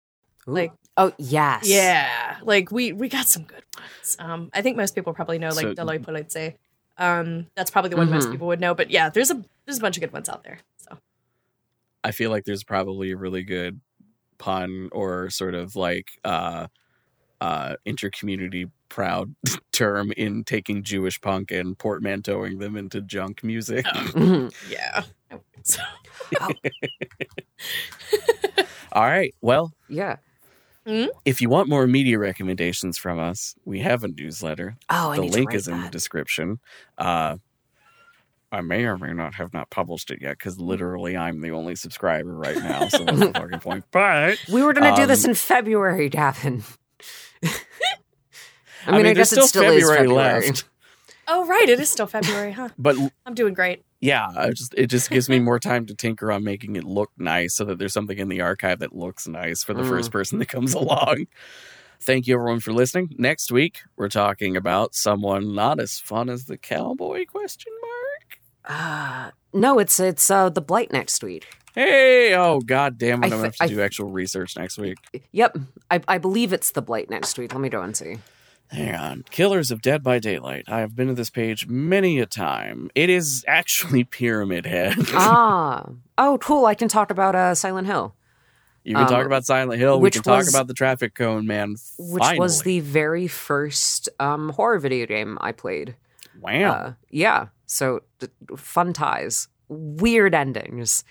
[0.47, 0.51] Ooh.
[0.51, 4.15] like oh yes, yeah, like we we got some good ones.
[4.19, 6.55] Um, I think most people probably know like So- Daloy Politsey.
[6.97, 8.31] Um, that's probably the one most Mhm.
[8.31, 8.73] people would know.
[8.73, 10.59] But yeah, there's a there's a bunch of good ones out there.
[10.77, 10.97] So
[12.03, 13.81] I feel like there's probably a really good
[14.37, 16.67] pun or sort of like uh
[17.41, 19.35] uh intercommunity proud
[19.71, 23.85] term in taking Jewish punk and portmanteauing them into junk music.
[24.15, 24.53] Mhm.
[24.69, 25.81] yeah, I would think so.
[28.91, 29.33] All right.
[29.41, 30.17] Well, yeah.
[31.25, 34.77] if you want more media recommendations from us, we have a newsletter.
[34.89, 36.59] Oh, I the need link to write is in the description.
[36.97, 37.37] Uh
[38.51, 41.75] I may or may not have not published it yet because literally I'm the only
[41.75, 42.87] subscriber right now.
[42.87, 43.83] So that's the fucking point.
[43.91, 46.63] But We were gonna do this Um, in February, Gavin.
[47.43, 47.49] I
[48.87, 50.41] I mean, I, guess there's it still still is February February.
[50.47, 50.65] left.
[51.27, 52.69] Oh right, it is still February, huh?
[52.77, 52.95] but
[53.25, 53.83] I'm doing great.
[53.99, 57.09] yeah, I just it just gives me more time to tinker on making it look
[57.17, 59.89] nice so that there's something in the archive that looks nice for the Mm.
[59.89, 61.25] first person that comes along.
[61.99, 63.15] Thank you everyone for listening.
[63.17, 67.84] Next week we're talking about someone not as fun as the cowboy question mark.
[68.67, 71.45] Uh, no, it's it's uh, the blight next week.
[71.73, 74.77] Hey, oh god damn it, I'm gonna have to I do th- actual research next
[74.77, 74.97] week.
[75.31, 75.57] Yep,
[75.91, 77.53] I, I believe it's the blight next week.
[77.53, 78.17] Let me go and see.
[78.69, 79.25] Hang on.
[79.29, 80.63] Killers of Dead by Daylight.
[80.67, 82.89] I have been to this page many a time.
[82.95, 84.95] It is actually Pyramid Head.
[85.13, 85.85] ah,
[86.17, 86.65] oh, cool.
[86.65, 88.15] I can talk about uh, Silent Hill.
[88.83, 89.99] You can talk Um, about Silent Hill.
[89.99, 91.75] We can talk was- about the traffic cone, man.
[91.99, 95.95] which was the very first um, horror video game I played.
[96.41, 96.71] wow.
[96.71, 101.03] Uh, yeah, so d- fun ties, weird endings.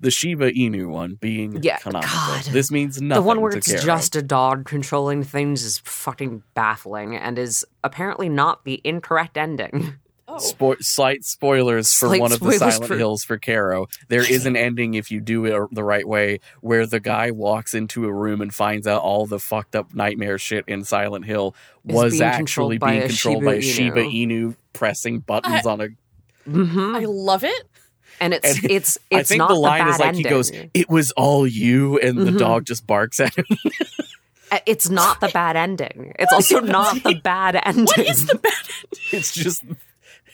[0.00, 2.12] the Shiba Inu one being Yeah, canonical.
[2.14, 2.44] God.
[2.44, 3.22] This means nothing.
[3.22, 8.28] the one where it's just a dog controlling things is fucking baffling and is apparently
[8.28, 9.94] not the incorrect ending.
[10.28, 13.86] Oh, Spo- slight spoilers for Slight one of the Silent for- Hills for Caro.
[14.08, 17.74] There is an ending if you do it the right way, where the guy walks
[17.74, 21.54] into a room and finds out all the fucked up nightmare shit in Silent Hill
[21.86, 24.26] Is was being actually controlled by being a controlled Shiba by a Shiba Inu.
[24.50, 25.88] Inu pressing buttons on a.
[26.50, 27.62] hmm I love it.
[28.20, 30.24] And it's And it's I it's think not the line bad is like ending.
[30.24, 32.38] he goes, "It was all you," and the Mhm.
[32.38, 33.44] dog just barks at him.
[34.50, 36.14] Uh, It's not the bad ending.
[36.18, 37.84] It's also not the bad ending.
[37.84, 38.52] What is the bad
[39.12, 39.62] it's just,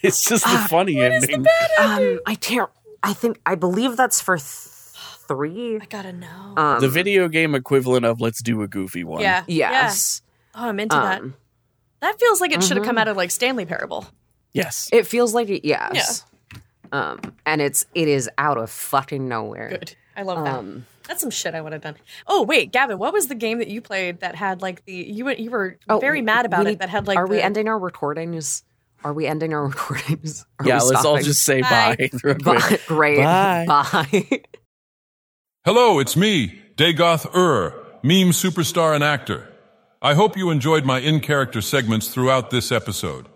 [0.05, 1.42] it's just the Ah, funny What is ending.
[1.42, 2.16] the bad ending?
[2.16, 2.70] Um, I can't.
[3.03, 4.46] I think I believe that's for th-
[5.28, 5.76] three.
[5.80, 6.55] I gotta know.
[6.57, 9.44] Um, the video game equivalent of "Let's do a goofy one." yeah.
[9.46, 10.22] Yes.
[10.55, 10.61] Yeah.
[10.62, 11.20] Oh, I'm into that.
[11.20, 11.34] Um,
[12.00, 14.07] That feels like it should have come out of like Stanley Parable.
[14.53, 14.88] Yes.
[14.92, 15.64] it feels like it.
[15.66, 16.24] Yes.
[16.92, 19.70] Um, and it's it is out of fucking nowhere.
[19.70, 19.96] Good.
[20.14, 20.59] I love that.
[20.59, 21.96] Um, That's some shit I would have done.
[22.26, 25.24] Oh wait, Gavin, what was the game that you played that had like the you
[25.24, 27.66] were you were oh, very mad about we it that had like are we ending
[27.66, 28.62] our recordings?
[29.05, 30.44] Are we ending our recordings?
[30.59, 30.80] Are yeah.
[30.82, 31.96] we Let's all just say Bye.
[31.98, 32.11] bye.
[32.24, 32.44] real quick.
[32.44, 32.78] Bye.
[32.86, 33.18] Great.
[33.18, 33.64] Bye.
[33.66, 34.42] Bye.
[35.64, 37.70] Hello, it's me, Dagoth Ur,
[38.03, 39.48] meme superstar and actor.
[40.00, 43.26] I hope you enjoyed my in-character segments throughout this episode.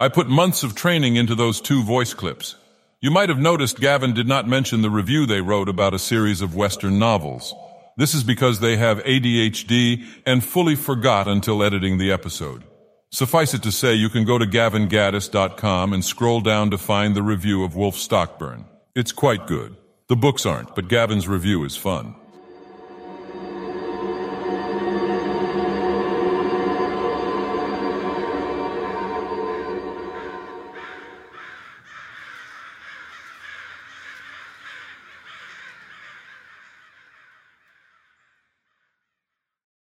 [0.00, 2.56] I put months of training into those two voice clips.
[3.02, 6.40] You might have noticed Gavin did not mention the review they wrote about a series
[6.40, 7.54] of Western novels.
[7.98, 12.64] This is because they have ADHD and fully forgot until editing the episode.
[13.10, 17.22] Suffice it to say, you can go to gavingaddis.com and scroll down to find the
[17.22, 18.64] review of Wolf Stockburn.
[18.94, 19.76] It's quite good.
[20.08, 22.16] The books aren't, but Gavin's review is fun.